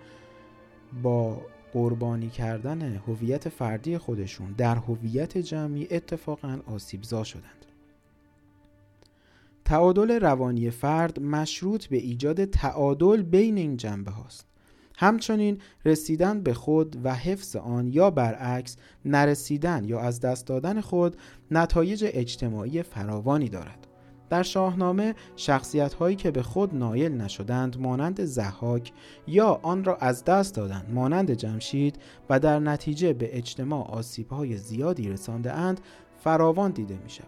[1.04, 1.42] با
[1.74, 7.66] قربانی کردن هویت فردی خودشون در هویت جمعی اتفاقا آسیبزا شدند.
[9.66, 14.48] تعادل روانی فرد مشروط به ایجاد تعادل بین این جنبه هاست.
[14.98, 21.18] همچنین رسیدن به خود و حفظ آن یا برعکس نرسیدن یا از دست دادن خود
[21.52, 23.88] نتایج اجتماعی فراوانی دارد.
[24.34, 28.92] در شاهنامه شخصیت هایی که به خود نایل نشدند مانند زحاک
[29.28, 34.58] یا آن را از دست دادند مانند جمشید و در نتیجه به اجتماع آسیب های
[34.58, 35.82] زیادی رسانده اند
[36.24, 37.28] فراوان دیده می شود.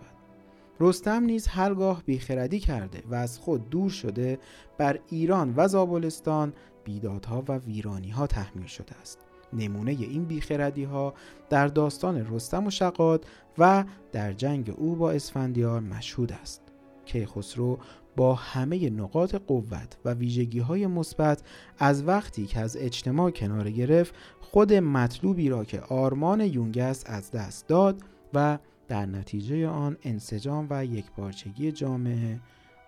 [0.80, 4.40] رستم نیز هرگاه بیخردی کرده و از خود دور شده
[4.78, 6.54] بر ایران و زابلستان
[6.84, 9.20] بیدادها و ویرانی ها تحمیل شده است
[9.54, 11.14] نمونه این بیخردی ها
[11.50, 13.26] در داستان رستم و شقاد
[13.58, 16.65] و در جنگ او با اسفندیار مشهود است
[17.06, 17.80] کیخسرو
[18.16, 21.42] با همه نقاط قوت و ویژگی های مثبت
[21.80, 27.68] از وقتی که از اجتماع کنار گرفت خود مطلوبی را که آرمان یونگس از دست
[27.68, 28.02] داد
[28.34, 32.40] و در نتیجه آن انسجام و یکپارچگی جامعه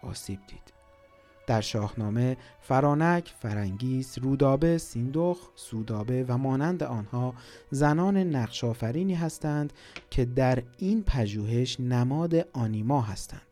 [0.04, 0.74] آسیب دید.
[1.48, 7.34] در شاهنامه فرانک، فرنگیس، رودابه، سیندخ، سودابه و مانند آنها
[7.72, 9.74] زنان نقشافرینی هستند
[10.10, 13.47] که در این پژوهش نماد آنیما هستند.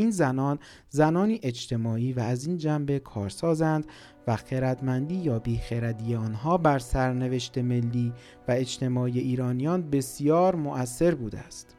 [0.00, 3.86] این زنان زنانی اجتماعی و از این جنبه کارسازند
[4.26, 8.12] و خردمندی یا بیخردی آنها بر سرنوشت ملی
[8.48, 11.76] و اجتماعی ایرانیان بسیار مؤثر بوده است.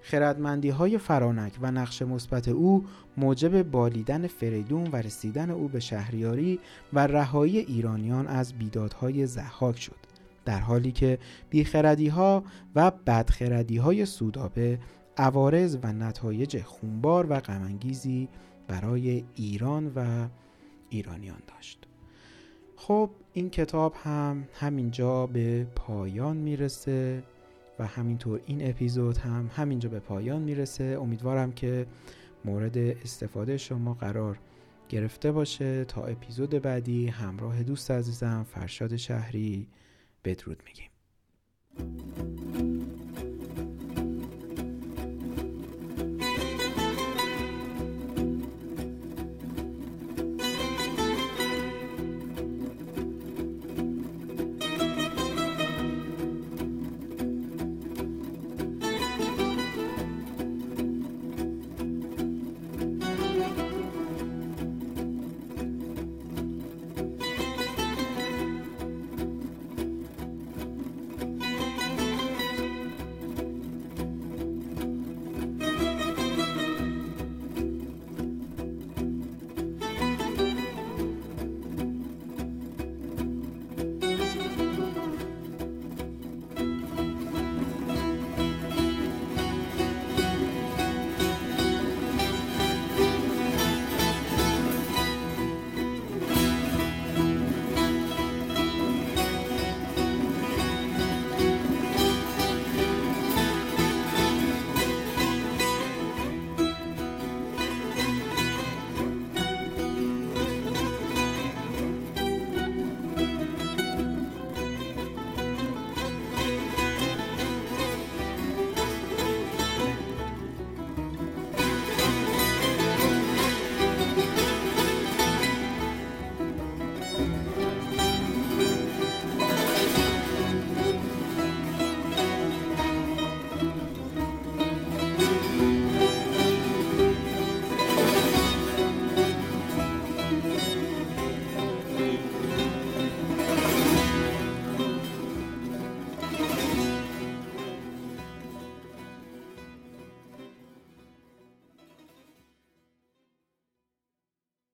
[0.00, 2.84] خردمندی های فرانک و نقش مثبت او
[3.16, 6.60] موجب بالیدن فریدون و رسیدن او به شهریاری
[6.92, 10.08] و رهایی ایرانیان از بیدادهای زحاک شد
[10.44, 11.18] در حالی که
[11.50, 14.78] بیخردی ها و بدخردی های سودابه
[15.18, 18.28] عوارض و نتایج خونبار و غمانگیزی
[18.68, 20.28] برای ایران و
[20.90, 21.88] ایرانیان داشت.
[22.76, 27.22] خب این کتاب هم همینجا به پایان می‌رسه
[27.78, 30.98] و همینطور این اپیزود هم همینجا به پایان می‌رسه.
[31.00, 31.86] امیدوارم که
[32.44, 34.38] مورد استفاده شما قرار
[34.88, 35.84] گرفته باشه.
[35.84, 39.68] تا اپیزود بعدی همراه دوست عزیزم فرشاد شهری
[40.24, 40.88] بدرود میگیم.